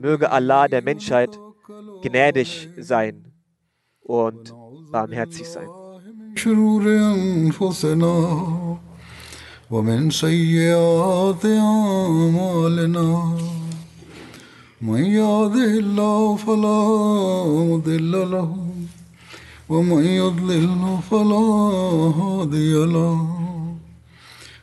[0.00, 1.38] Möge Allah der Menschheit
[2.02, 3.32] gnädig sein
[4.00, 4.54] und
[4.90, 5.68] barmherzig sein.
[9.70, 13.08] ومن سيئات أعمالنا
[14.82, 16.80] من يهده الله فلا
[17.70, 18.56] مضل له
[19.68, 21.46] ومن يضلل فلا
[22.20, 23.44] هادي له